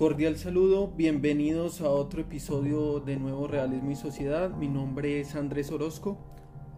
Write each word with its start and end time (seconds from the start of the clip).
Cordial 0.00 0.38
saludo, 0.38 0.90
bienvenidos 0.96 1.82
a 1.82 1.90
otro 1.90 2.22
episodio 2.22 3.00
de 3.00 3.18
Nuevo 3.18 3.46
Realismo 3.46 3.90
y 3.90 3.96
Sociedad. 3.96 4.48
Mi 4.48 4.66
nombre 4.66 5.20
es 5.20 5.34
Andrés 5.34 5.70
Orozco. 5.70 6.16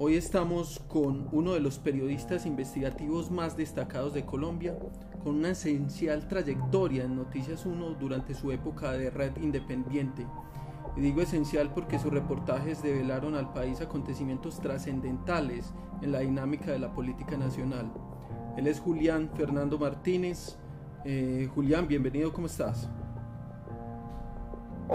Hoy 0.01 0.17
estamos 0.17 0.81
con 0.89 1.29
uno 1.31 1.55
de 1.55 1.61
los 1.61 1.79
periodistas 1.79 2.47
investigativos 2.47 3.31
más 3.31 3.57
destacados 3.57 4.13
de 4.13 4.27
Colombia, 4.27 4.77
con 5.23 5.37
una 5.37 5.51
esencial 5.51 6.27
trayectoria 6.27 7.05
en 7.05 7.15
Noticias 7.15 7.65
1 7.65 7.91
durante 7.91 8.35
su 8.35 8.51
época 8.51 8.91
de 8.91 9.09
red 9.11 9.37
independiente. 9.41 10.27
Y 10.97 11.01
digo 11.01 11.23
esencial 11.23 11.73
porque 11.73 12.01
sus 12.01 12.13
reportajes 12.13 12.83
develaron 12.83 13.37
al 13.37 13.53
país 13.53 13.81
acontecimientos 13.81 14.59
trascendentales 14.59 15.73
en 16.03 16.11
la 16.11 16.19
dinámica 16.19 16.73
de 16.73 16.81
la 16.81 16.93
política 16.93 17.37
nacional. 17.37 17.89
Él 18.57 18.67
es 18.67 18.81
Julián 18.81 19.31
Fernando 19.37 19.79
Martínez. 19.79 20.59
Eh, 21.05 21.49
Julián, 21.55 21.87
bienvenido, 21.87 22.33
¿cómo 22.33 22.49
estás? 22.49 22.91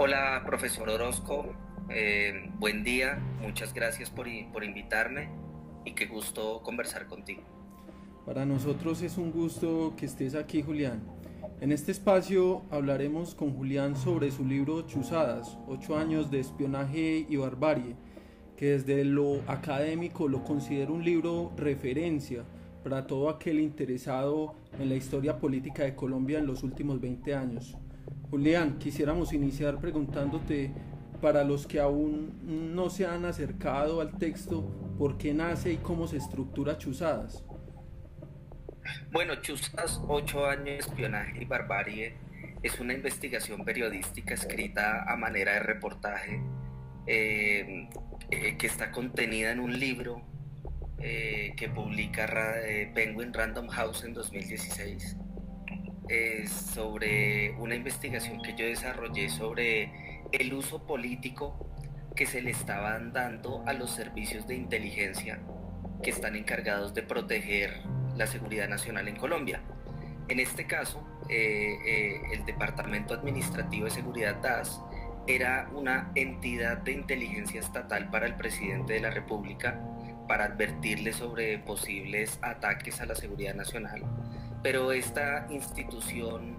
Hola, 0.00 0.44
profesor 0.46 0.88
Orozco. 0.90 1.56
Eh, 1.90 2.52
buen 2.60 2.84
día. 2.84 3.18
Muchas 3.42 3.74
gracias 3.74 4.10
por, 4.10 4.28
por 4.52 4.62
invitarme 4.62 5.28
y 5.84 5.92
qué 5.94 6.06
gusto 6.06 6.62
conversar 6.62 7.08
contigo. 7.08 7.42
Para 8.24 8.46
nosotros 8.46 9.02
es 9.02 9.18
un 9.18 9.32
gusto 9.32 9.94
que 9.96 10.06
estés 10.06 10.36
aquí, 10.36 10.62
Julián. 10.62 11.02
En 11.60 11.72
este 11.72 11.90
espacio 11.90 12.62
hablaremos 12.70 13.34
con 13.34 13.52
Julián 13.52 13.96
sobre 13.96 14.30
su 14.30 14.44
libro 14.44 14.82
Chuzadas, 14.82 15.58
ocho 15.66 15.98
años 15.98 16.30
de 16.30 16.38
espionaje 16.38 17.26
y 17.28 17.34
barbarie, 17.34 17.96
que 18.56 18.66
desde 18.66 19.04
lo 19.04 19.40
académico 19.48 20.28
lo 20.28 20.44
considero 20.44 20.94
un 20.94 21.04
libro 21.04 21.50
referencia 21.56 22.44
para 22.84 23.04
todo 23.04 23.28
aquel 23.28 23.58
interesado 23.58 24.54
en 24.78 24.90
la 24.90 24.94
historia 24.94 25.38
política 25.38 25.82
de 25.82 25.96
Colombia 25.96 26.38
en 26.38 26.46
los 26.46 26.62
últimos 26.62 27.00
20 27.00 27.34
años. 27.34 27.76
Julián, 28.30 28.78
quisiéramos 28.78 29.32
iniciar 29.32 29.78
preguntándote, 29.78 30.72
para 31.20 31.42
los 31.42 31.66
que 31.66 31.80
aún 31.80 32.74
no 32.74 32.90
se 32.90 33.06
han 33.06 33.24
acercado 33.24 34.00
al 34.00 34.16
texto, 34.18 34.62
¿por 34.98 35.18
qué 35.18 35.34
nace 35.34 35.72
y 35.72 35.76
cómo 35.78 36.06
se 36.06 36.16
estructura 36.16 36.78
Chuzadas? 36.78 37.44
Bueno, 39.10 39.34
Chuzadas, 39.36 40.00
ocho 40.06 40.46
años 40.46 40.64
de 40.64 40.78
espionaje 40.78 41.42
y 41.42 41.44
barbarie, 41.44 42.14
es 42.62 42.78
una 42.80 42.92
investigación 42.92 43.64
periodística 43.64 44.34
escrita 44.34 45.04
a 45.10 45.16
manera 45.16 45.54
de 45.54 45.60
reportaje 45.60 46.40
eh, 47.06 47.88
eh, 48.30 48.56
que 48.56 48.66
está 48.66 48.90
contenida 48.90 49.50
en 49.50 49.60
un 49.60 49.78
libro 49.78 50.22
eh, 51.00 51.54
que 51.56 51.68
publica 51.68 52.26
Penguin 52.94 53.32
Random 53.32 53.68
House 53.68 54.04
en 54.04 54.14
2016 54.14 55.16
sobre 56.46 57.50
una 57.58 57.74
investigación 57.74 58.40
que 58.42 58.54
yo 58.54 58.64
desarrollé 58.64 59.28
sobre 59.28 60.22
el 60.32 60.52
uso 60.54 60.86
político 60.86 61.68
que 62.14 62.26
se 62.26 62.42
le 62.42 62.50
estaban 62.50 63.12
dando 63.12 63.62
a 63.66 63.72
los 63.72 63.90
servicios 63.90 64.46
de 64.46 64.56
inteligencia 64.56 65.38
que 66.02 66.10
están 66.10 66.36
encargados 66.36 66.94
de 66.94 67.02
proteger 67.02 67.82
la 68.16 68.26
seguridad 68.26 68.68
nacional 68.68 69.08
en 69.08 69.16
Colombia. 69.16 69.60
En 70.28 70.40
este 70.40 70.66
caso, 70.66 71.06
eh, 71.28 71.76
eh, 71.86 72.20
el 72.32 72.44
Departamento 72.44 73.14
Administrativo 73.14 73.84
de 73.84 73.90
Seguridad 73.90 74.36
DAS 74.36 74.80
era 75.26 75.70
una 75.74 76.10
entidad 76.14 76.78
de 76.78 76.92
inteligencia 76.92 77.60
estatal 77.60 78.10
para 78.10 78.26
el 78.26 78.34
presidente 78.34 78.94
de 78.94 79.00
la 79.00 79.10
República 79.10 79.80
para 80.26 80.44
advertirle 80.44 81.12
sobre 81.12 81.58
posibles 81.58 82.38
ataques 82.42 83.00
a 83.00 83.06
la 83.06 83.14
seguridad 83.14 83.54
nacional 83.54 84.02
pero 84.62 84.92
esta 84.92 85.46
institución 85.50 86.56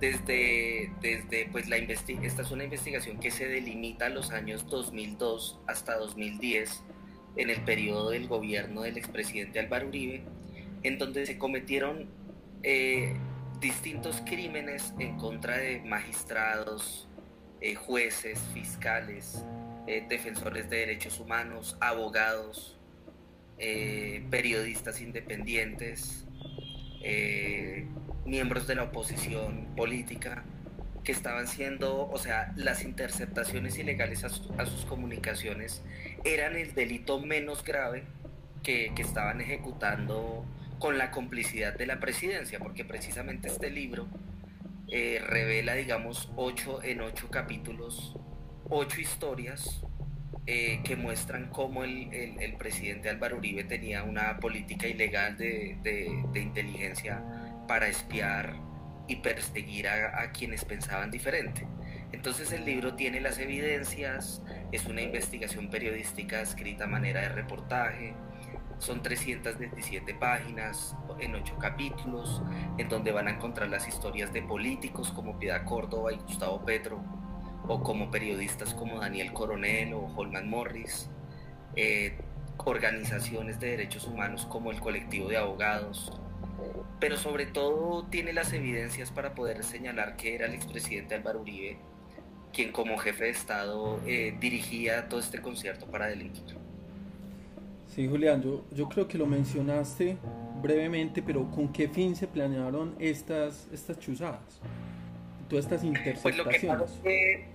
desde, 0.00 0.92
desde 1.02 1.48
pues 1.52 1.68
la 1.68 1.76
esta 1.76 2.42
es 2.42 2.50
una 2.50 2.64
investigación 2.64 3.20
que 3.20 3.30
se 3.30 3.46
delimita 3.46 4.06
a 4.06 4.08
los 4.08 4.30
años 4.30 4.66
2002 4.68 5.60
hasta 5.66 5.96
2010 5.96 6.82
en 7.36 7.50
el 7.50 7.62
periodo 7.62 8.10
del 8.10 8.26
gobierno 8.26 8.82
del 8.82 8.96
expresidente 8.96 9.60
Álvaro 9.60 9.88
Uribe, 9.88 10.22
en 10.82 10.98
donde 10.98 11.26
se 11.26 11.38
cometieron 11.38 12.08
eh, 12.62 13.14
distintos 13.60 14.22
crímenes 14.24 14.94
en 14.98 15.16
contra 15.18 15.58
de 15.58 15.80
magistrados, 15.80 17.08
eh, 17.60 17.74
jueces, 17.74 18.40
fiscales, 18.54 19.44
eh, 19.86 20.04
defensores 20.08 20.68
de 20.70 20.78
derechos 20.78 21.20
humanos, 21.20 21.76
abogados, 21.80 22.76
periodistas 24.30 25.02
independientes, 25.02 26.24
eh, 27.00 27.86
miembros 28.24 28.66
de 28.66 28.74
la 28.74 28.84
oposición 28.84 29.66
política 29.76 30.44
que 31.04 31.12
estaban 31.12 31.48
siendo, 31.48 32.08
o 32.08 32.18
sea, 32.18 32.52
las 32.56 32.84
interceptaciones 32.84 33.78
ilegales 33.78 34.24
a, 34.24 34.28
sus 34.28 34.84
comunicaciones 34.84 35.82
eran 36.24 36.56
el 36.56 36.74
delito 36.74 37.18
menos 37.20 37.64
grave 37.64 38.04
que, 38.62 38.92
estaban 38.98 39.40
ejecutando 39.40 40.44
con 40.78 40.98
la 40.98 41.10
complicidad 41.10 41.74
de 41.76 41.86
la 41.86 42.00
presidencia, 42.00 42.58
porque 42.58 42.84
precisamente 42.84 43.48
este 43.48 43.70
libro 43.70 44.06
eh, 44.88 45.22
revela, 45.26 45.74
digamos, 45.74 46.30
ocho 46.36 46.82
en 46.82 47.00
ocho 47.00 47.30
capítulos, 47.30 48.16
ocho 48.68 49.00
historias 49.00 49.82
eh, 50.52 50.80
que 50.82 50.96
muestran 50.96 51.46
cómo 51.46 51.84
el, 51.84 52.56
presidente 52.58 53.08
Álvaro 53.08 53.36
Uribe 53.36 53.62
tenía 53.62 54.02
una 54.02 54.40
política 54.40 54.88
ilegal 54.88 55.36
de, 55.36 55.78
inteligencia 56.34 57.22
para 57.68 57.86
espiar 57.86 58.56
y 59.06 59.14
perseguir 59.14 59.86
a, 59.86 60.32
quienes 60.32 60.64
pensaban 60.64 61.12
diferente. 61.12 61.68
Entonces 62.10 62.50
el 62.50 62.64
libro 62.64 62.96
tiene 62.96 63.20
las 63.20 63.38
evidencias, 63.38 64.42
es 64.72 64.86
una 64.86 65.02
investigación 65.02 65.70
periodística 65.70 66.40
escrita 66.40 66.82
a 66.82 66.88
manera 66.88 67.20
de 67.20 67.28
reportaje, 67.28 68.16
son 68.78 69.04
317 69.04 70.14
páginas 70.14 70.96
en 71.20 71.36
8 71.36 71.58
capítulos, 71.60 72.42
en 72.76 72.88
donde 72.88 73.12
van 73.12 73.28
a 73.28 73.30
encontrar 73.30 73.68
las 73.68 73.86
historias 73.86 74.32
de 74.32 74.42
políticos 74.42 75.12
como 75.12 75.38
Piedad 75.38 75.64
Córdoba 75.64 76.12
y 76.12 76.16
Gustavo 76.16 76.64
Petro, 76.64 77.19
o 77.70 77.84
como 77.84 78.10
periodistas 78.10 78.74
como 78.74 78.98
Daniel 78.98 79.32
Coronel 79.32 79.94
o 79.94 80.06
Holman 80.16 80.50
Morris, 80.50 81.08
eh, 81.76 82.14
organizaciones 82.58 83.60
de 83.60 83.70
derechos 83.70 84.06
humanos 84.08 84.44
como 84.46 84.72
el 84.72 84.80
colectivo 84.80 85.28
de 85.28 85.36
abogados, 85.36 86.12
pero 86.98 87.16
sobre 87.16 87.46
todo 87.46 88.06
tiene 88.06 88.32
las 88.32 88.52
evidencias 88.52 89.12
para 89.12 89.34
poder 89.36 89.62
señalar 89.62 90.16
que 90.16 90.34
era 90.34 90.46
el 90.46 90.54
expresidente 90.54 91.14
Álvaro 91.14 91.42
Uribe 91.42 91.78
quien 92.52 92.72
como 92.72 92.98
jefe 92.98 93.24
de 93.24 93.30
Estado 93.30 94.00
eh, 94.04 94.34
dirigía 94.40 95.08
todo 95.08 95.20
este 95.20 95.40
concierto 95.40 95.86
para 95.86 96.08
delinquir. 96.08 96.56
Sí, 97.86 98.08
Julián, 98.08 98.42
yo, 98.42 98.64
yo 98.72 98.88
creo 98.88 99.06
que 99.06 99.16
lo 99.16 99.26
mencionaste 99.26 100.16
brevemente, 100.60 101.22
pero 101.22 101.48
¿con 101.52 101.72
qué 101.72 101.88
fin 101.88 102.16
se 102.16 102.26
planearon 102.26 102.96
estas, 102.98 103.68
estas 103.72 104.00
chuzadas? 104.00 104.60
Todas 105.48 105.64
estas 105.64 105.84
interceptaciones. 105.84 106.90
Pues 107.02 107.49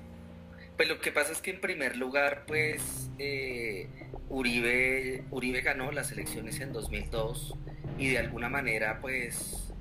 pues 0.77 0.89
lo 0.89 0.99
que 0.99 1.11
pasa 1.11 1.31
es 1.31 1.41
que 1.41 1.51
en 1.51 1.61
primer 1.61 1.95
lugar, 1.95 2.43
pues 2.47 3.09
eh, 3.17 3.87
Uribe, 4.29 5.23
Uribe 5.31 5.61
ganó 5.61 5.91
las 5.91 6.11
elecciones 6.11 6.59
en 6.59 6.73
2002 6.73 7.55
y 7.97 8.09
de 8.09 8.17
alguna 8.17 8.49
manera, 8.49 8.99
pues 8.99 9.73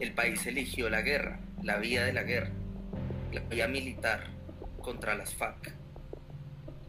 el 0.00 0.12
país 0.12 0.46
eligió 0.46 0.90
la 0.90 1.02
guerra, 1.02 1.40
la 1.62 1.78
vía 1.78 2.04
de 2.04 2.12
la 2.12 2.24
guerra, 2.24 2.50
la 3.32 3.40
vía 3.40 3.68
militar 3.68 4.24
contra 4.80 5.14
las 5.14 5.34
FARC, 5.34 5.72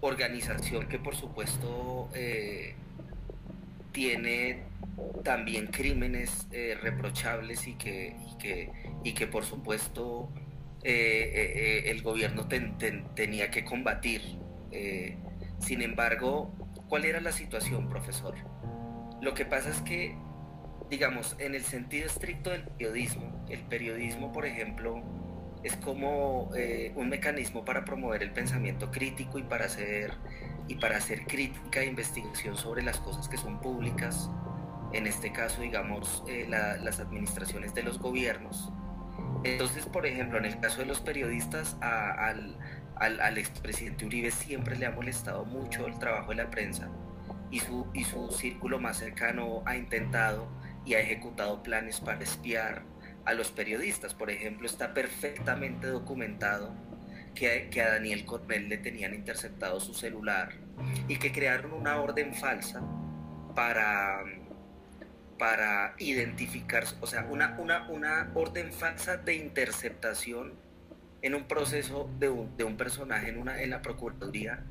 organización 0.01 0.87
que 0.87 0.99
por 0.99 1.15
supuesto 1.15 2.09
eh, 2.13 2.75
tiene 3.93 4.63
también 5.23 5.67
crímenes 5.67 6.47
eh, 6.51 6.77
reprochables 6.81 7.67
y 7.67 7.73
que, 7.75 8.15
y 8.29 8.37
que, 8.37 8.71
y 9.03 9.13
que 9.13 9.27
por 9.27 9.45
supuesto 9.45 10.29
eh, 10.87 11.87
eh, 11.87 11.89
el 11.89 12.03
gobierno 12.03 12.47
tenía 12.47 13.49
que 13.49 13.65
combatir. 13.65 14.21
Eh, 14.71 15.17
sin 15.57 15.81
embargo, 15.81 16.53
¿cuál 16.87 17.05
era 17.05 17.19
la 17.21 17.31
situación, 17.31 17.89
profesor? 17.89 18.35
Lo 19.19 19.33
que 19.33 19.45
pasa 19.45 19.71
es 19.71 19.81
que, 19.81 20.15
digamos, 20.91 21.35
en 21.39 21.55
el 21.55 21.63
sentido 21.63 22.05
estricto 22.05 22.51
del 22.51 22.65
periodismo, 22.65 23.45
el 23.49 23.61
periodismo, 23.61 24.31
por 24.31 24.45
ejemplo, 24.45 25.01
es 25.63 25.75
como 25.77 26.51
un 26.95 27.09
mecanismo 27.09 27.65
para 27.65 27.83
promover 27.83 28.21
el 28.21 28.31
pensamiento 28.31 28.91
crítico 28.91 29.39
y 29.39 29.43
para 29.43 29.65
hacer, 29.65 30.13
y 30.67 30.75
para 30.75 30.97
hacer 30.97 31.25
crítica 31.25 31.81
e 31.81 31.87
investigación 31.87 32.55
sobre 32.55 32.83
las 32.83 32.99
cosas 32.99 33.27
que 33.27 33.37
son 33.37 33.59
públicas, 33.59 34.29
en 34.93 35.07
este 35.07 35.31
caso, 35.31 35.61
digamos, 35.61 36.23
las 36.47 36.99
administraciones 36.99 37.73
de 37.73 37.81
los 37.81 37.97
gobiernos 37.97 38.71
entonces, 39.45 39.85
por 39.85 40.05
ejemplo, 40.05 40.37
en 40.37 40.45
el 40.45 40.59
caso 40.59 40.79
de 40.79 40.85
los 40.85 41.01
periodistas, 41.01 41.77
al, 41.81 42.57
al, 42.95 43.37
expresidente 43.37 44.05
Uribe 44.05 44.31
siempre 44.31 44.77
le 44.77 44.85
ha 44.85 44.91
molestado 44.91 45.45
mucho 45.45 45.87
el 45.87 45.97
trabajo 45.99 46.29
de 46.29 46.35
la 46.35 46.49
prensa 46.49 46.89
y 47.51 47.59
su, 47.59 47.87
y 47.93 48.03
su 48.03 48.31
círculo 48.31 48.79
más 48.79 48.97
cercano 48.97 49.63
ha 49.65 49.75
intentado 49.75 50.47
y 50.85 50.93
ha 50.93 50.99
ejecutado 50.99 51.63
planes 51.63 51.99
para 51.99 52.23
espiar, 52.23 52.83
a 53.25 53.33
los 53.33 53.51
periodistas. 53.51 54.13
Por 54.13 54.29
ejemplo, 54.29 54.67
está 54.67 54.93
perfectamente 54.93 55.87
documentado 55.87 56.73
que, 57.33 57.69
que, 57.69 57.81
a 57.81 57.89
Daniel 57.89 58.23
Coronel 58.25 58.69
le 58.69 58.77
tenían 58.77 59.13
interceptado 59.13 59.79
su 59.79 59.93
celular 59.93 60.53
y 61.07 61.17
que 61.17 61.31
crearon 61.31 61.73
una 61.73 61.99
orden 61.99 62.33
falsa 62.33 62.81
para, 63.55 64.23
para 65.37 65.95
identificar, 65.97 66.85
o 67.01 67.07
sea, 67.07 67.25
una, 67.29 67.57
una, 67.59 67.89
una 67.89 68.31
orden 68.33 68.71
falsa 68.71 69.17
de 69.17 69.35
interceptación 69.35 70.53
en 71.21 71.35
un 71.35 71.45
proceso 71.45 72.09
de 72.19 72.29
un, 72.29 72.55
de 72.57 72.63
un 72.63 72.77
personaje 72.77 73.29
en, 73.29 73.37
una, 73.37 73.61
en 73.61 73.69
la 73.71 73.81
Procuraduría 73.81 74.63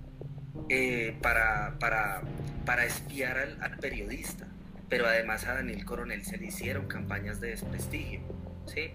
eh, 0.68 1.16
para, 1.20 1.76
para, 1.78 2.22
para, 2.64 2.84
espiar 2.84 3.38
al, 3.38 3.62
al, 3.62 3.78
periodista. 3.78 4.46
Pero 4.88 5.06
además 5.06 5.46
a 5.46 5.54
Daniel 5.54 5.84
Coronel 5.84 6.24
se 6.24 6.36
le 6.36 6.46
hicieron 6.46 6.86
campañas 6.86 7.40
de 7.40 7.48
desprestigio. 7.48 8.20
¿sí? 8.66 8.92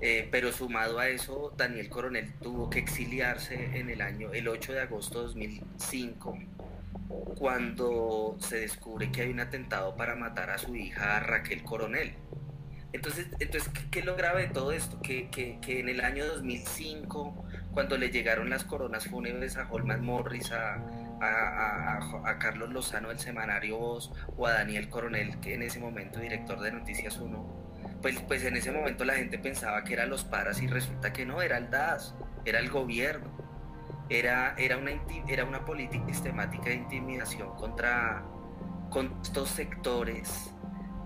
Eh, 0.00 0.28
pero 0.30 0.52
sumado 0.52 0.98
a 1.00 1.08
eso, 1.08 1.52
Daniel 1.56 1.88
Coronel 1.88 2.32
tuvo 2.40 2.70
que 2.70 2.78
exiliarse 2.78 3.78
en 3.78 3.90
el 3.90 4.00
año, 4.00 4.32
el 4.32 4.46
8 4.46 4.72
de 4.72 4.80
agosto 4.82 5.18
de 5.20 5.24
2005, 5.26 6.38
cuando 7.08 8.36
se 8.40 8.60
descubre 8.60 9.10
que 9.10 9.22
hay 9.22 9.30
un 9.30 9.40
atentado 9.40 9.96
para 9.96 10.14
matar 10.14 10.50
a 10.50 10.58
su 10.58 10.74
hija 10.76 11.20
Raquel 11.20 11.62
Coronel. 11.62 12.14
Entonces, 12.92 13.28
entonces 13.38 13.70
¿qué, 13.90 14.00
es 14.00 14.04
lo 14.04 14.16
grave 14.16 14.42
de 14.42 14.48
todo 14.48 14.72
esto? 14.72 15.00
Que, 15.00 15.28
que, 15.28 15.58
que, 15.60 15.80
en 15.80 15.88
el 15.88 16.00
año 16.00 16.26
2005, 16.26 17.44
cuando 17.72 17.98
le 17.98 18.10
llegaron 18.10 18.48
las 18.48 18.64
coronas 18.64 19.06
fúnebres 19.06 19.56
a 19.58 19.68
Holman 19.70 20.04
Morris, 20.04 20.52
a, 20.52 20.76
a, 21.20 21.98
a, 22.24 22.38
Carlos 22.38 22.70
Lozano 22.70 23.08
del 23.08 23.18
Semanario 23.18 23.78
Voz 23.78 24.12
o 24.36 24.46
a 24.46 24.52
Daniel 24.52 24.88
Coronel, 24.88 25.38
que 25.40 25.54
en 25.54 25.62
ese 25.62 25.80
momento 25.80 26.18
director 26.18 26.60
de 26.60 26.72
Noticias 26.72 27.18
1, 27.18 27.68
pues, 28.00 28.20
pues 28.20 28.44
en 28.44 28.56
ese 28.56 28.72
momento 28.72 29.04
la 29.04 29.14
gente 29.14 29.38
pensaba 29.38 29.84
que 29.84 29.92
eran 29.92 30.08
los 30.08 30.24
paras 30.24 30.62
y 30.62 30.66
resulta 30.66 31.12
que 31.12 31.26
no, 31.26 31.42
era 31.42 31.58
el 31.58 31.70
DAS, 31.70 32.14
era 32.44 32.58
el 32.58 32.70
gobierno, 32.70 33.47
era, 34.10 34.54
era, 34.56 34.78
una, 34.78 34.92
era 35.28 35.44
una 35.44 35.64
política 35.64 36.06
sistemática 36.06 36.70
de 36.70 36.76
intimidación 36.76 37.54
contra, 37.56 38.24
con 38.90 39.18
estos 39.22 39.50
sectores 39.50 40.52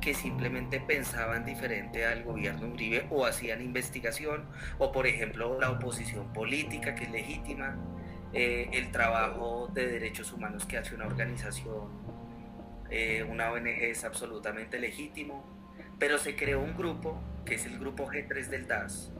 que 0.00 0.14
simplemente 0.14 0.80
pensaban 0.80 1.44
diferente 1.44 2.04
al 2.04 2.24
gobierno 2.24 2.68
Uribe 2.68 3.06
o 3.10 3.24
hacían 3.24 3.62
investigación, 3.62 4.48
o 4.78 4.90
por 4.90 5.06
ejemplo 5.06 5.58
la 5.60 5.70
oposición 5.70 6.32
política 6.32 6.94
que 6.94 7.04
es 7.04 7.10
legítima, 7.10 7.78
eh, 8.32 8.68
el 8.72 8.90
trabajo 8.90 9.70
de 9.72 9.86
derechos 9.86 10.32
humanos 10.32 10.66
que 10.66 10.76
hace 10.76 10.94
una 10.94 11.06
organización, 11.06 11.88
eh, 12.90 13.24
una 13.28 13.52
ONG 13.52 13.68
es 13.68 14.04
absolutamente 14.04 14.80
legítimo, 14.80 15.44
pero 15.98 16.18
se 16.18 16.34
creó 16.34 16.60
un 16.60 16.76
grupo, 16.76 17.22
que 17.44 17.54
es 17.54 17.64
el 17.66 17.78
grupo 17.78 18.06
G3 18.06 18.48
del 18.48 18.66
DAS, 18.66 19.12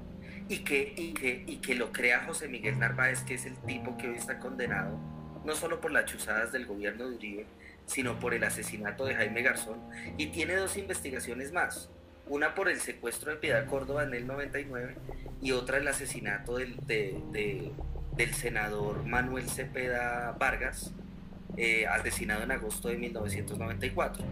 y 0.52 0.58
que, 0.58 0.92
y 0.96 1.14
que, 1.14 1.44
y 1.46 1.56
que 1.56 1.74
lo 1.74 1.92
crea 1.92 2.24
José 2.26 2.46
Miguel 2.46 2.78
Narváez, 2.78 3.22
que 3.22 3.34
es 3.34 3.46
el 3.46 3.56
tipo 3.56 3.96
que 3.96 4.08
hoy 4.08 4.16
está 4.16 4.38
condenado, 4.38 4.98
no 5.46 5.54
solo 5.54 5.80
por 5.80 5.92
las 5.92 6.04
chuzadas 6.04 6.52
del 6.52 6.66
gobierno 6.66 7.08
de 7.08 7.16
Uribe, 7.16 7.46
sino 7.86 8.20
por 8.20 8.34
el 8.34 8.44
asesinato 8.44 9.06
de 9.06 9.14
Jaime 9.14 9.40
Garzón, 9.42 9.80
y 10.18 10.26
tiene 10.26 10.56
dos 10.56 10.76
investigaciones 10.76 11.52
más. 11.52 11.90
Una 12.26 12.54
por 12.54 12.68
el 12.68 12.80
secuestro 12.80 13.32
de 13.32 13.38
Piedad 13.38 13.66
Córdoba 13.66 14.04
en 14.04 14.12
el 14.12 14.26
99 14.26 14.94
y 15.40 15.52
otra 15.52 15.78
el 15.78 15.88
asesinato 15.88 16.56
del, 16.56 16.76
del 16.86 18.34
senador 18.34 19.04
Manuel 19.04 19.48
Cepeda 19.48 20.32
Vargas, 20.38 20.92
eh, 21.56 21.86
asesinado 21.86 22.42
en 22.42 22.52
agosto 22.52 22.88
de 22.88 22.98
1994. 22.98 24.22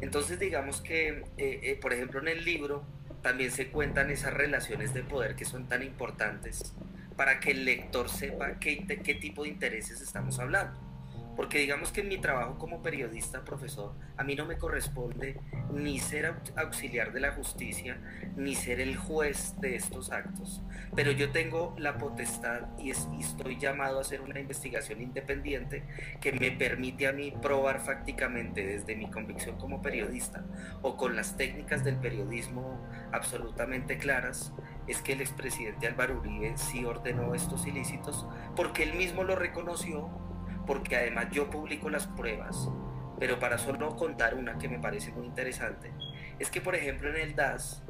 Entonces 0.00 0.38
digamos 0.38 0.80
que, 0.80 1.24
eh, 1.36 1.60
eh, 1.62 1.78
por 1.80 1.92
ejemplo, 1.92 2.20
en 2.20 2.28
el 2.28 2.44
libro 2.44 2.84
también 3.22 3.50
se 3.50 3.68
cuentan 3.68 4.10
esas 4.10 4.34
relaciones 4.34 4.94
de 4.94 5.02
poder 5.02 5.34
que 5.34 5.44
son 5.44 5.68
tan 5.68 5.82
importantes 5.82 6.74
para 7.16 7.40
que 7.40 7.50
el 7.50 7.64
lector 7.64 8.08
sepa 8.08 8.58
qué, 8.58 8.86
qué 9.04 9.14
tipo 9.14 9.42
de 9.42 9.48
intereses 9.50 10.00
estamos 10.00 10.38
hablando. 10.38 10.87
Porque 11.38 11.58
digamos 11.58 11.92
que 11.92 12.00
en 12.00 12.08
mi 12.08 12.18
trabajo 12.18 12.58
como 12.58 12.82
periodista, 12.82 13.44
profesor, 13.44 13.94
a 14.16 14.24
mí 14.24 14.34
no 14.34 14.44
me 14.44 14.58
corresponde 14.58 15.40
ni 15.72 16.00
ser 16.00 16.34
auxiliar 16.56 17.12
de 17.12 17.20
la 17.20 17.30
justicia, 17.30 17.96
ni 18.34 18.56
ser 18.56 18.80
el 18.80 18.96
juez 18.96 19.54
de 19.60 19.76
estos 19.76 20.10
actos. 20.10 20.60
Pero 20.96 21.12
yo 21.12 21.30
tengo 21.30 21.76
la 21.78 21.96
potestad 21.96 22.62
y, 22.76 22.90
estoy 22.90 23.56
llamado 23.56 23.98
a 23.98 24.00
hacer 24.00 24.20
una 24.20 24.40
investigación 24.40 25.00
independiente 25.00 25.84
que 26.20 26.32
me 26.32 26.50
permite 26.50 27.06
a 27.06 27.12
mí 27.12 27.32
probar 27.40 27.78
fácticamente 27.82 28.66
desde 28.66 28.96
mi 28.96 29.08
convicción 29.08 29.58
como 29.58 29.80
periodista 29.80 30.44
o 30.82 30.96
con 30.96 31.14
las 31.14 31.36
técnicas 31.36 31.84
del 31.84 31.98
periodismo 31.98 32.84
absolutamente 33.12 33.96
claras, 33.96 34.52
es 34.88 35.02
que 35.02 35.12
el 35.12 35.20
expresidente 35.20 35.86
Álvaro 35.86 36.18
Uribe 36.18 36.58
sí 36.58 36.84
ordenó 36.84 37.36
estos 37.36 37.64
ilícitos 37.64 38.26
porque 38.56 38.82
él 38.82 38.94
mismo 38.94 39.22
lo 39.22 39.36
reconoció 39.36 40.26
porque 40.68 40.96
además 40.96 41.28
yo 41.32 41.48
publico 41.48 41.88
las 41.88 42.06
pruebas, 42.06 42.68
pero 43.18 43.38
para 43.40 43.56
solo 43.56 43.96
contar 43.96 44.34
una 44.34 44.58
que 44.58 44.68
me 44.68 44.78
parece 44.78 45.10
muy 45.12 45.26
interesante, 45.26 45.90
es 46.38 46.50
que 46.50 46.60
por 46.60 46.74
ejemplo 46.74 47.08
en 47.08 47.16
el 47.16 47.34
DAS, 47.34 47.82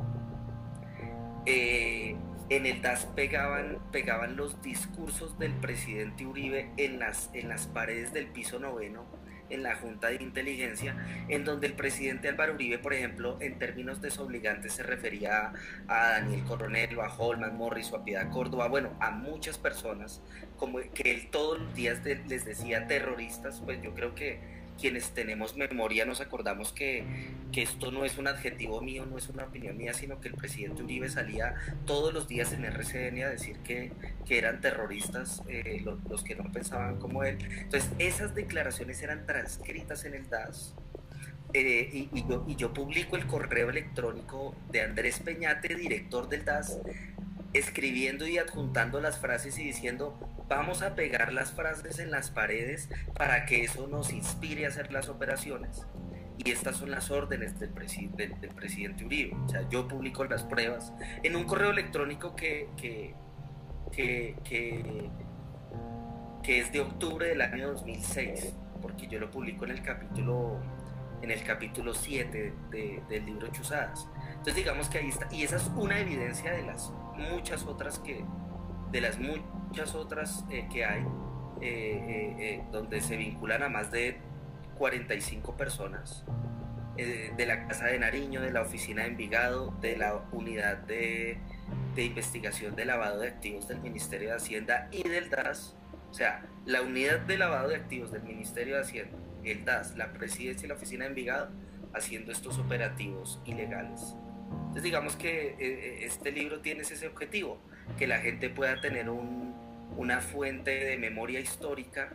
eh, 1.45 2.17
en 2.49 2.67
el 2.67 2.81
DAS 2.81 3.07
pegaban, 3.17 3.79
pegaban 3.91 4.37
los 4.37 4.63
discursos 4.63 5.37
del 5.41 5.55
presidente 5.55 6.25
Uribe 6.25 6.71
en 6.77 7.01
las, 7.01 7.31
en 7.35 7.49
las 7.49 7.67
paredes 7.67 8.13
del 8.13 8.29
piso 8.29 8.61
noveno 8.61 9.05
en 9.51 9.63
la 9.63 9.77
Junta 9.77 10.09
de 10.09 10.17
Inteligencia, 10.17 10.97
en 11.29 11.45
donde 11.45 11.67
el 11.67 11.75
presidente 11.75 12.29
Álvaro 12.29 12.55
Uribe, 12.55 12.79
por 12.79 12.95
ejemplo, 12.95 13.37
en 13.41 13.59
términos 13.59 14.01
desobligantes 14.01 14.75
se 14.75 14.83
refería 14.83 15.53
a, 15.87 16.09
Daniel 16.11 16.45
Coronel, 16.45 16.99
a 17.01 17.13
Holman 17.15 17.57
Morris, 17.57 17.93
o 17.93 17.97
a 17.97 18.05
Piedad 18.05 18.31
Córdoba, 18.31 18.69
bueno, 18.69 18.97
a 19.01 19.11
muchas 19.11 19.59
personas, 19.59 20.23
como 20.57 20.79
que 20.95 21.11
él 21.11 21.29
todos 21.31 21.61
los 21.61 21.75
días 21.75 22.01
les 22.05 22.45
decía 22.45 22.87
terroristas, 22.87 23.61
pues 23.65 23.81
yo 23.83 23.95
creo 23.95 24.15
que 24.15 24.41
quienes 24.79 25.11
tenemos 25.11 25.57
memoria 25.57 26.05
nos 26.05 26.21
acordamos 26.21 26.73
que, 26.73 27.05
que, 27.53 27.63
esto 27.63 27.91
no 27.91 28.05
es 28.05 28.17
un 28.19 28.29
adjetivo 28.29 28.81
mío, 28.81 29.05
no 29.07 29.19
es 29.19 29.29
una 29.29 29.45
opinión 29.45 29.77
mía, 29.77 29.93
sino 29.93 30.21
que 30.21 30.29
el 30.29 30.35
presidente 30.35 30.83
Uribe 30.83 31.09
salía 31.09 31.55
todos 31.85 32.15
los 32.15 32.29
días 32.29 32.53
en 32.53 32.65
RCN 32.65 33.23
a 33.25 33.29
decir 33.29 33.59
que, 33.59 33.93
que 34.25 34.39
eran 34.39 34.61
terroristas 34.61 35.43
eh, 35.49 35.83
los, 35.85 36.23
que 36.23 36.35
no 36.35 36.51
pensaban 36.53 36.99
como 36.99 37.25
él. 37.25 37.39
Entonces, 37.59 37.91
esas 37.99 38.35
declaraciones 38.35 39.03
eran 39.03 39.27
transcritas 39.27 40.05
en 40.05 40.15
el 40.15 40.29
DAS. 40.31 40.75
Eh, 41.55 42.09
y, 42.13 42.29
yo, 42.29 42.45
y 42.47 42.57
yo 42.57 42.75
publico 42.75 43.17
el 43.17 43.27
correo 43.27 43.71
electrónico 43.71 44.55
de 44.71 44.83
Andrés 44.83 45.19
Peñate, 45.21 45.75
director 45.75 46.29
del 46.29 46.45
DAS, 46.45 46.79
escribiendo 47.53 48.27
y 48.27 48.39
adjuntando 48.39 49.01
las 49.01 49.19
frases 49.19 49.59
y 49.59 49.65
diciendo, 49.65 50.19
vamos 50.49 50.83
a 50.83 50.95
pegar 50.95 51.33
las 51.33 51.53
frases 51.53 51.99
en 51.99 52.11
las 52.11 52.31
paredes 52.31 52.89
para 53.15 53.47
que 53.47 53.65
eso 53.65 53.87
nos 53.87 54.13
inspire 54.13 54.67
a 54.67 54.69
hacer 54.69 54.93
las 54.93 55.09
operaciones. 55.09 55.87
Y 56.39 56.51
estas 56.51 56.77
son 56.77 56.91
las 56.91 57.11
órdenes 57.11 57.59
del, 57.59 57.75
del 57.75 58.51
presidente 58.55 59.05
Uribe. 59.05 59.35
O 59.45 59.49
sea, 59.49 59.69
yo 59.69 59.89
publico 59.89 60.25
las 60.25 60.45
pruebas 60.45 60.93
en 61.23 61.35
un 61.35 61.45
correo 61.45 61.71
electrónico 61.71 62.37
que, 62.37 62.69
que, 62.77 63.15
que, 63.93 64.37
que, 66.43 66.61
es 66.61 66.73
de 66.73 66.81
octubre 66.81 67.27
del 67.27 67.41
año 67.41 67.73
2006, 67.73 68.55
porque 68.81 69.09
yo 69.09 69.19
lo 69.19 69.31
publico 69.31 69.65
en 69.65 69.73
el 69.73 69.83
capítulo 69.83 70.61
en 71.21 71.33
el 71.33 71.43
capítulo 71.43 71.95
7 71.95 72.53
del 72.71 73.27
libro 73.27 73.49
Chuzadas. 73.49 74.07
Entonces 74.39 74.57
digamos 74.57 74.89
que 74.89 74.99
ahí 74.99 75.09
está, 75.09 75.29
y 75.33 75.43
esa 75.43 75.57
es 75.57 75.71
una 75.77 75.99
evidencia 75.99 76.53
de 76.53 76.63
las 76.63 76.93
muchas 77.17 77.67
otras 77.67 77.99
que, 77.99 78.25
de 78.91 79.01
las 79.01 79.19
muchas 79.19 79.95
otras 79.95 80.45
eh, 80.51 80.67
que 80.73 80.85
hay, 80.85 81.03
eh, 81.61 82.37
eh, 82.39 82.65
donde 82.71 83.01
se 83.01 83.17
vinculan 83.17 83.63
a 83.63 83.69
más 83.69 83.91
de 83.91 84.19
45 84.79 85.57
personas, 85.57 86.25
de 86.97 87.47
la 87.47 87.69
Casa 87.69 87.87
de 87.87 87.97
Nariño, 88.01 88.41
de 88.41 88.51
la 88.51 88.63
Oficina 88.63 89.03
de 89.03 89.11
Envigado, 89.11 89.73
de 89.81 89.97
la 89.97 90.21
Unidad 90.33 90.79
de, 90.79 91.39
de 91.95 92.05
Investigación 92.05 92.75
de 92.75 92.87
Lavado 92.87 93.21
de 93.21 93.29
Activos 93.29 93.69
del 93.69 93.81
Ministerio 93.81 94.31
de 94.31 94.35
Hacienda 94.35 94.89
y 94.91 95.09
del 95.09 95.31
DAS. 95.31 95.77
O 96.11 96.15
sea, 96.15 96.45
la 96.67 96.83
Unidad 96.83 97.21
de 97.21 97.39
Lavado 97.39 97.69
de 97.69 97.77
Activos 97.77 98.11
del 98.11 98.25
Ministerio 98.25 98.75
de 98.75 98.81
Hacienda, 98.81 99.17
el 99.45 99.65
DAS, 99.65 99.97
la 99.97 100.13
Presidencia 100.13 100.67
y 100.67 100.69
la 100.69 100.75
Oficina 100.75 101.05
de 101.05 101.11
Envigado, 101.11 101.51
haciendo 101.95 102.33
estos 102.33 102.59
operativos 102.59 103.41
ilegales. 103.45 104.17
Entonces 104.51 104.83
digamos 104.83 105.17
que 105.17 105.57
eh, 105.59 106.05
este 106.05 106.33
libro 106.33 106.61
tiene 106.61 106.83
ese 106.83 107.07
objetivo, 107.07 107.59
que 107.99 108.07
la 108.07 108.19
gente 108.19 108.51
pueda 108.51 108.81
tener 108.81 109.09
un, 109.09 109.55
una 109.97 110.21
fuente 110.21 110.71
de 110.71 110.97
memoria 110.97 111.41
histórica 111.41 112.13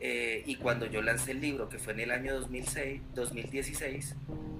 eh, 0.00 0.42
y 0.46 0.56
cuando 0.56 0.86
yo 0.86 1.02
lancé 1.02 1.32
el 1.32 1.40
libro, 1.40 1.68
que 1.68 1.78
fue 1.78 1.92
en 1.92 2.00
el 2.00 2.10
año 2.10 2.34
2006, 2.34 3.02
2016, 3.14 4.16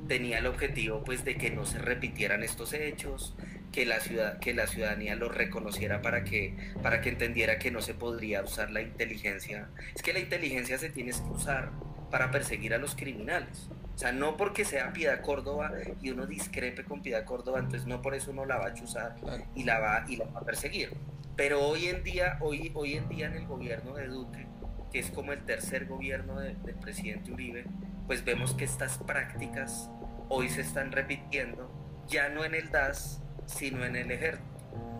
tenía 0.07 0.39
el 0.39 0.47
objetivo 0.47 1.03
pues 1.03 1.25
de 1.25 1.37
que 1.37 1.51
no 1.51 1.65
se 1.65 1.79
repitieran 1.79 2.43
estos 2.43 2.75
hechos, 2.75 3.35
que 3.73 3.87
la, 3.87 4.01
ciudad, 4.01 4.39
que 4.39 4.53
la 4.53 4.67
ciudadanía 4.67 5.15
los 5.15 5.35
reconociera 5.35 6.03
para 6.03 6.25
que, 6.25 6.55
para 6.83 7.01
que 7.01 7.09
entendiera 7.09 7.59
que 7.59 7.71
no 7.71 7.81
se 7.81 7.95
podría 7.95 8.43
usar 8.43 8.71
la 8.71 8.83
inteligencia. 8.83 9.71
Es 9.95 10.03
que 10.03 10.13
la 10.13 10.19
inteligencia 10.19 10.77
se 10.77 10.91
tiene 10.91 11.13
que 11.13 11.33
usar 11.33 11.71
para 12.11 12.31
perseguir 12.31 12.75
a 12.75 12.79
los 12.79 12.95
criminales. 12.95 13.69
O 13.95 13.99
sea, 13.99 14.13
no 14.13 14.37
porque 14.37 14.65
sea 14.65 14.93
Piedad 14.93 15.21
Córdoba 15.21 15.73
y 16.01 16.11
uno 16.11 16.27
discrepe 16.27 16.85
con 16.85 17.03
Piedad 17.03 17.25
Córdoba, 17.25 17.59
entonces 17.59 17.87
no 17.87 18.01
por 18.01 18.15
eso 18.15 18.31
uno 18.31 18.47
la 18.47 18.57
va 18.57 18.69
a 18.69 18.75
chuzar 18.75 19.17
y 19.55 19.65
la 19.65 19.79
va, 19.79 20.05
y 20.09 20.17
la 20.17 20.25
va 20.27 20.41
a 20.41 20.45
perseguir. 20.45 20.93
Pero 21.37 21.61
hoy 21.67 21.87
en 21.87 22.03
día, 22.03 22.39
hoy, 22.41 22.71
hoy 22.75 22.95
en 22.95 23.09
día 23.09 23.27
en 23.27 23.35
el 23.35 23.47
gobierno 23.47 23.95
de 23.95 24.09
Duque, 24.09 24.47
que 24.93 24.99
es 24.99 25.11
como 25.11 25.33
el 25.33 25.45
tercer 25.45 25.87
gobierno 25.87 26.41
del 26.41 26.57
presidente 26.81 27.31
Uribe, 27.31 27.65
pues 28.07 28.25
vemos 28.25 28.55
que 28.55 28.65
estas 28.65 28.99
prácticas 28.99 29.91
hoy 30.29 30.49
se 30.49 30.63
están 30.63 30.93
repitiendo, 30.93 31.71
ya 32.09 32.29
no 32.29 32.45
en 32.45 32.55
el 32.55 32.71
DAS, 32.71 33.23
sino 33.47 33.85
en 33.85 33.97
el 33.97 34.11
ejército. 34.11 34.49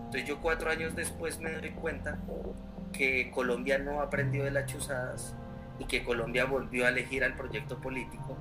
Entonces 0.05 0.25
yo 0.25 0.41
cuatro 0.41 0.69
años 0.69 0.95
después 0.95 1.39
me 1.39 1.51
doy 1.51 1.71
cuenta 1.71 2.19
que 2.93 3.31
Colombia 3.31 3.79
no 3.79 4.01
aprendió 4.01 4.43
de 4.43 4.51
las 4.51 4.65
chuzadas 4.65 5.35
y 5.81 5.85
que 5.85 6.03
Colombia 6.03 6.45
volvió 6.45 6.85
a 6.85 6.89
elegir 6.89 7.23
al 7.23 7.35
proyecto 7.35 7.81
político 7.81 8.37